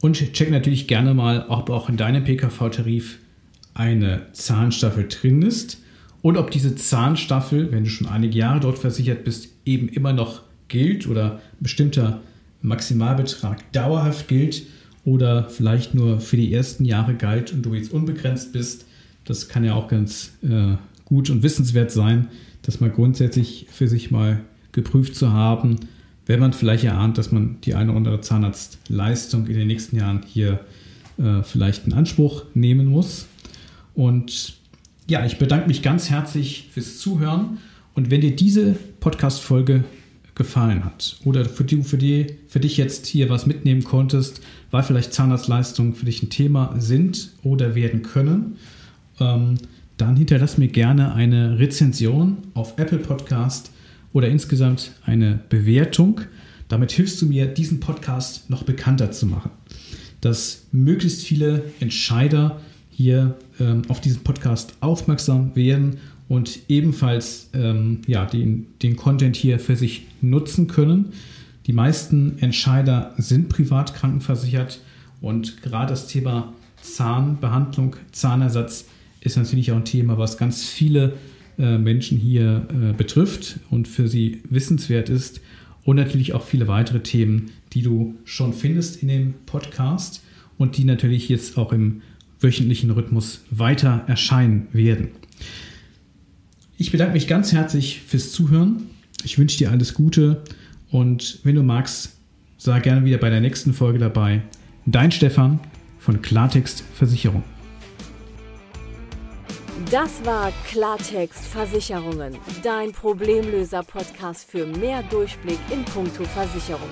Und 0.00 0.16
check 0.32 0.50
natürlich 0.50 0.86
gerne 0.86 1.14
mal, 1.14 1.46
ob 1.48 1.68
auch 1.70 1.88
in 1.88 1.96
deinem 1.96 2.24
PKV-Tarif 2.24 3.18
eine 3.74 4.26
Zahnstaffel 4.32 5.06
drin 5.08 5.42
ist 5.42 5.78
und 6.22 6.36
ob 6.36 6.50
diese 6.50 6.74
Zahnstaffel, 6.74 7.70
wenn 7.72 7.84
du 7.84 7.90
schon 7.90 8.08
einige 8.08 8.38
Jahre 8.38 8.60
dort 8.60 8.78
versichert 8.78 9.24
bist, 9.24 9.48
eben 9.64 9.88
immer 9.88 10.12
noch 10.12 10.42
gilt 10.68 11.06
oder 11.06 11.34
ein 11.34 11.62
bestimmter 11.62 12.20
Maximalbetrag 12.62 13.72
dauerhaft 13.72 14.28
gilt 14.28 14.62
oder 15.04 15.48
vielleicht 15.48 15.94
nur 15.94 16.20
für 16.20 16.36
die 16.36 16.52
ersten 16.52 16.84
Jahre 16.84 17.14
galt 17.14 17.52
und 17.52 17.62
du 17.62 17.74
jetzt 17.74 17.92
unbegrenzt 17.92 18.52
bist. 18.52 18.86
Das 19.24 19.48
kann 19.48 19.64
ja 19.64 19.74
auch 19.74 19.88
ganz 19.88 20.32
äh, 20.42 20.76
gut 21.04 21.30
und 21.30 21.42
wissenswert 21.42 21.90
sein, 21.90 22.28
das 22.62 22.80
mal 22.80 22.90
grundsätzlich 22.90 23.66
für 23.70 23.88
sich 23.88 24.10
mal 24.10 24.40
geprüft 24.72 25.14
zu 25.14 25.32
haben, 25.32 25.76
wenn 26.30 26.38
man 26.38 26.52
vielleicht 26.52 26.84
erahnt, 26.84 27.18
dass 27.18 27.32
man 27.32 27.60
die 27.62 27.74
eine 27.74 27.90
oder 27.90 27.98
andere 27.98 28.20
Zahnarztleistung 28.20 29.48
in 29.48 29.58
den 29.58 29.66
nächsten 29.66 29.96
Jahren 29.96 30.20
hier 30.24 30.60
äh, 31.18 31.42
vielleicht 31.42 31.88
in 31.88 31.92
Anspruch 31.92 32.44
nehmen 32.54 32.86
muss. 32.86 33.26
Und 33.94 34.54
ja, 35.08 35.26
ich 35.26 35.38
bedanke 35.38 35.66
mich 35.66 35.82
ganz 35.82 36.08
herzlich 36.08 36.68
fürs 36.70 37.00
Zuhören. 37.00 37.58
Und 37.94 38.12
wenn 38.12 38.20
dir 38.20 38.36
diese 38.36 38.76
Podcast-Folge 39.00 39.82
gefallen 40.36 40.84
hat 40.84 41.16
oder 41.24 41.44
für, 41.44 41.64
die, 41.64 41.82
für, 41.82 41.98
die, 41.98 42.36
für 42.46 42.60
dich 42.60 42.76
jetzt 42.76 43.08
hier 43.08 43.28
was 43.28 43.46
mitnehmen 43.46 43.82
konntest, 43.82 44.40
weil 44.70 44.84
vielleicht 44.84 45.12
Zahnarztleistungen 45.12 45.96
für 45.96 46.06
dich 46.06 46.22
ein 46.22 46.30
Thema 46.30 46.76
sind 46.78 47.30
oder 47.42 47.74
werden 47.74 48.02
können, 48.02 48.56
ähm, 49.18 49.56
dann 49.96 50.14
hinterlass 50.14 50.58
mir 50.58 50.68
gerne 50.68 51.12
eine 51.12 51.58
Rezension 51.58 52.36
auf 52.54 52.78
Apple 52.78 52.98
Podcast 52.98 53.72
oder 54.12 54.28
insgesamt 54.28 54.92
eine 55.04 55.40
Bewertung. 55.48 56.22
Damit 56.68 56.92
hilfst 56.92 57.20
du 57.20 57.26
mir, 57.26 57.46
diesen 57.46 57.80
Podcast 57.80 58.48
noch 58.50 58.62
bekannter 58.62 59.10
zu 59.10 59.26
machen, 59.26 59.50
dass 60.20 60.66
möglichst 60.72 61.22
viele 61.22 61.64
Entscheider 61.80 62.60
hier 62.90 63.36
ähm, 63.58 63.82
auf 63.88 64.00
diesen 64.00 64.22
Podcast 64.22 64.74
aufmerksam 64.80 65.56
werden 65.56 65.98
und 66.28 66.60
ebenfalls 66.68 67.50
ähm, 67.54 68.02
ja, 68.06 68.24
den, 68.24 68.66
den 68.82 68.96
Content 68.96 69.36
hier 69.36 69.58
für 69.58 69.74
sich 69.74 70.06
nutzen 70.20 70.68
können. 70.68 71.12
Die 71.66 71.72
meisten 71.72 72.38
Entscheider 72.38 73.14
sind 73.16 73.48
privat 73.48 73.94
krankenversichert 73.94 74.80
und 75.20 75.62
gerade 75.62 75.90
das 75.90 76.06
Thema 76.06 76.52
Zahnbehandlung, 76.82 77.96
Zahnersatz 78.12 78.86
ist 79.20 79.36
natürlich 79.36 79.72
auch 79.72 79.76
ein 79.76 79.84
Thema, 79.84 80.18
was 80.18 80.38
ganz 80.38 80.64
viele 80.64 81.14
Menschen 81.78 82.18
hier 82.18 82.66
äh, 82.70 82.92
betrifft 82.92 83.60
und 83.70 83.88
für 83.88 84.08
sie 84.08 84.42
wissenswert 84.48 85.08
ist. 85.08 85.40
Und 85.82 85.96
natürlich 85.96 86.34
auch 86.34 86.44
viele 86.44 86.68
weitere 86.68 87.00
Themen, 87.00 87.50
die 87.72 87.82
du 87.82 88.14
schon 88.24 88.52
findest 88.52 89.02
in 89.02 89.08
dem 89.08 89.34
Podcast 89.46 90.22
und 90.58 90.76
die 90.76 90.84
natürlich 90.84 91.28
jetzt 91.28 91.56
auch 91.56 91.72
im 91.72 92.02
wöchentlichen 92.40 92.90
Rhythmus 92.90 93.44
weiter 93.50 94.04
erscheinen 94.06 94.68
werden. 94.72 95.08
Ich 96.76 96.92
bedanke 96.92 97.14
mich 97.14 97.26
ganz 97.26 97.52
herzlich 97.52 98.00
fürs 98.06 98.32
Zuhören. 98.32 98.84
Ich 99.24 99.38
wünsche 99.38 99.58
dir 99.58 99.70
alles 99.70 99.94
Gute 99.94 100.42
und 100.90 101.40
wenn 101.44 101.54
du 101.54 101.62
magst, 101.62 102.16
sei 102.56 102.80
gerne 102.80 103.04
wieder 103.04 103.18
bei 103.18 103.30
der 103.30 103.40
nächsten 103.40 103.72
Folge 103.72 103.98
dabei. 103.98 104.42
Dein 104.86 105.12
Stefan 105.12 105.60
von 105.98 106.22
Klartext 106.22 106.84
Versicherung. 106.94 107.42
Das 109.90 110.24
war 110.24 110.52
Klartext 110.68 111.44
Versicherungen, 111.46 112.38
dein 112.62 112.92
Problemlöser-Podcast 112.92 114.48
für 114.48 114.64
mehr 114.64 115.02
Durchblick 115.02 115.58
in 115.68 115.84
puncto 115.84 116.22
Versicherung. 116.22 116.88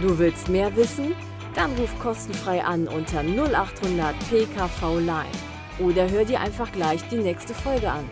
Du 0.00 0.18
willst 0.18 0.48
mehr 0.48 0.74
wissen? 0.74 1.14
Dann 1.54 1.74
ruf 1.74 1.90
kostenfrei 1.98 2.64
an 2.64 2.88
unter 2.88 3.22
0800 3.22 4.14
PKV 4.30 5.00
Line 5.00 5.28
oder 5.78 6.08
hör 6.08 6.24
dir 6.24 6.40
einfach 6.40 6.72
gleich 6.72 7.06
die 7.10 7.16
nächste 7.16 7.52
Folge 7.52 7.90
an. 7.90 8.08